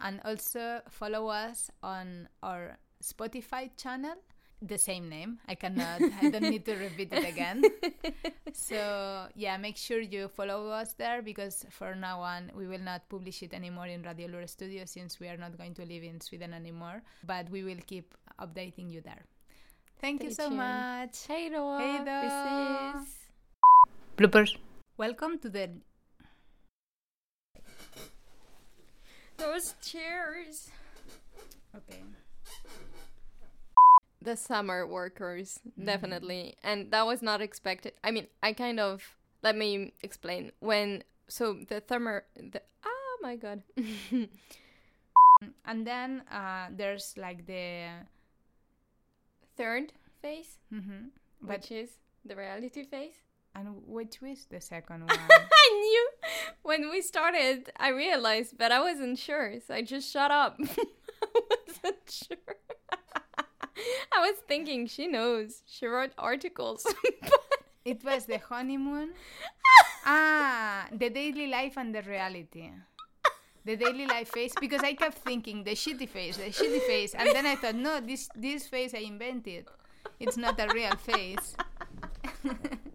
And 0.00 0.20
also 0.24 0.80
follow 0.88 1.28
us 1.28 1.70
on 1.82 2.28
our 2.42 2.78
Spotify 3.04 3.68
channel, 3.76 4.16
the 4.62 4.78
same 4.78 5.08
name. 5.08 5.38
I 5.48 5.54
cannot, 5.54 6.00
I 6.22 6.30
don't 6.30 6.42
need 6.42 6.64
to 6.64 6.74
repeat 6.74 7.12
it 7.12 7.28
again. 7.28 7.62
So, 8.58 9.28
yeah, 9.34 9.58
make 9.58 9.76
sure 9.76 10.00
you 10.00 10.28
follow 10.28 10.70
us 10.70 10.94
there 10.94 11.20
because 11.20 11.66
for 11.68 11.94
now 11.94 12.20
on, 12.20 12.50
we 12.56 12.66
will 12.66 12.80
not 12.80 13.06
publish 13.10 13.42
it 13.42 13.52
anymore 13.52 13.86
in 13.86 14.02
Radio 14.02 14.28
Lure 14.28 14.46
Studio 14.46 14.84
since 14.86 15.20
we 15.20 15.28
are 15.28 15.36
not 15.36 15.58
going 15.58 15.74
to 15.74 15.84
live 15.84 16.02
in 16.02 16.20
Sweden 16.22 16.54
anymore. 16.54 17.02
But 17.22 17.50
we 17.50 17.64
will 17.64 17.80
keep 17.86 18.14
updating 18.40 18.90
you 18.90 19.02
there. 19.02 19.26
Thank 20.00 20.22
you 20.22 20.30
so 20.30 20.48
tuned. 20.48 20.56
much. 20.56 21.26
Hey, 21.28 21.50
då. 21.50 21.78
Hej 21.78 21.98
då. 21.98 22.20
Vi 22.20 22.26
ses. 22.26 23.28
Bloopers. 24.16 24.56
Welcome 24.96 25.38
to 25.38 25.50
the. 25.50 25.68
Those 29.36 29.74
chairs. 29.82 30.70
Okay. 31.74 32.02
The 34.26 34.34
summer 34.36 34.82
workers, 34.86 35.60
Mm-hmm. 35.62 35.86
definitely. 35.86 36.56
And 36.66 36.90
that 36.90 37.06
was 37.06 37.22
not 37.22 37.38
expected. 37.40 37.94
I 38.02 38.10
mean, 38.10 38.26
I 38.42 38.52
kind 38.52 38.80
of. 38.82 39.06
Let 39.42 39.54
me 39.56 39.94
explain. 40.02 40.50
When. 40.58 41.04
So 41.28 41.62
the 41.68 41.78
summer. 41.88 42.26
The, 42.34 42.60
oh 42.84 43.16
my 43.22 43.36
god. 43.38 43.62
And 45.66 45.86
then 45.86 46.22
uh, 46.32 46.68
there's 46.74 47.14
like 47.16 47.46
the. 47.46 47.88
Third 49.56 49.92
phase, 50.20 50.58
mhm. 50.72 51.08
But 51.40 51.60
which 51.62 51.70
is 51.72 51.90
the 52.24 52.36
reality 52.36 52.84
phase. 52.84 53.16
and 53.54 53.68
which 53.86 54.20
was 54.20 54.44
the 54.50 54.60
second 54.60 55.00
one? 55.08 55.18
I 55.30 55.68
knew 55.72 56.10
when 56.62 56.90
we 56.90 57.00
started, 57.00 57.70
I 57.78 57.88
realized, 57.88 58.58
but 58.58 58.70
I 58.70 58.80
wasn't 58.80 59.18
sure, 59.18 59.54
so 59.66 59.72
I 59.72 59.80
just 59.80 60.12
shut 60.12 60.30
up. 60.30 60.58
I 60.60 61.40
wasn't 61.68 62.04
sure. 62.10 62.56
I 64.16 64.20
was 64.20 64.38
thinking 64.48 64.86
she 64.86 65.06
knows. 65.06 65.62
She 65.66 65.86
wrote 65.86 66.12
articles. 66.16 66.86
it 67.84 68.02
was 68.02 68.24
the 68.24 68.38
honeymoon. 68.38 69.10
ah, 70.06 70.86
the 70.90 71.10
daily 71.10 71.48
life 71.48 71.76
and 71.76 71.94
the 71.94 72.02
reality. 72.02 72.70
The 73.66 73.76
daily 73.76 74.06
life 74.06 74.28
phase 74.28 74.54
because 74.58 74.82
I 74.82 74.94
kept 74.94 75.18
thinking 75.18 75.64
the 75.64 75.72
shitty 75.72 76.08
face, 76.08 76.36
the 76.36 76.44
shitty 76.44 76.82
face, 76.86 77.14
and 77.14 77.28
then 77.34 77.44
I 77.44 77.56
thought, 77.56 77.74
no, 77.74 78.00
this 78.00 78.30
this 78.34 78.68
face 78.68 78.94
I 78.94 78.98
invented. 78.98 79.66
It's 80.20 80.36
not 80.36 80.58
a 80.60 80.68
real 80.72 80.96
face. 80.96 81.56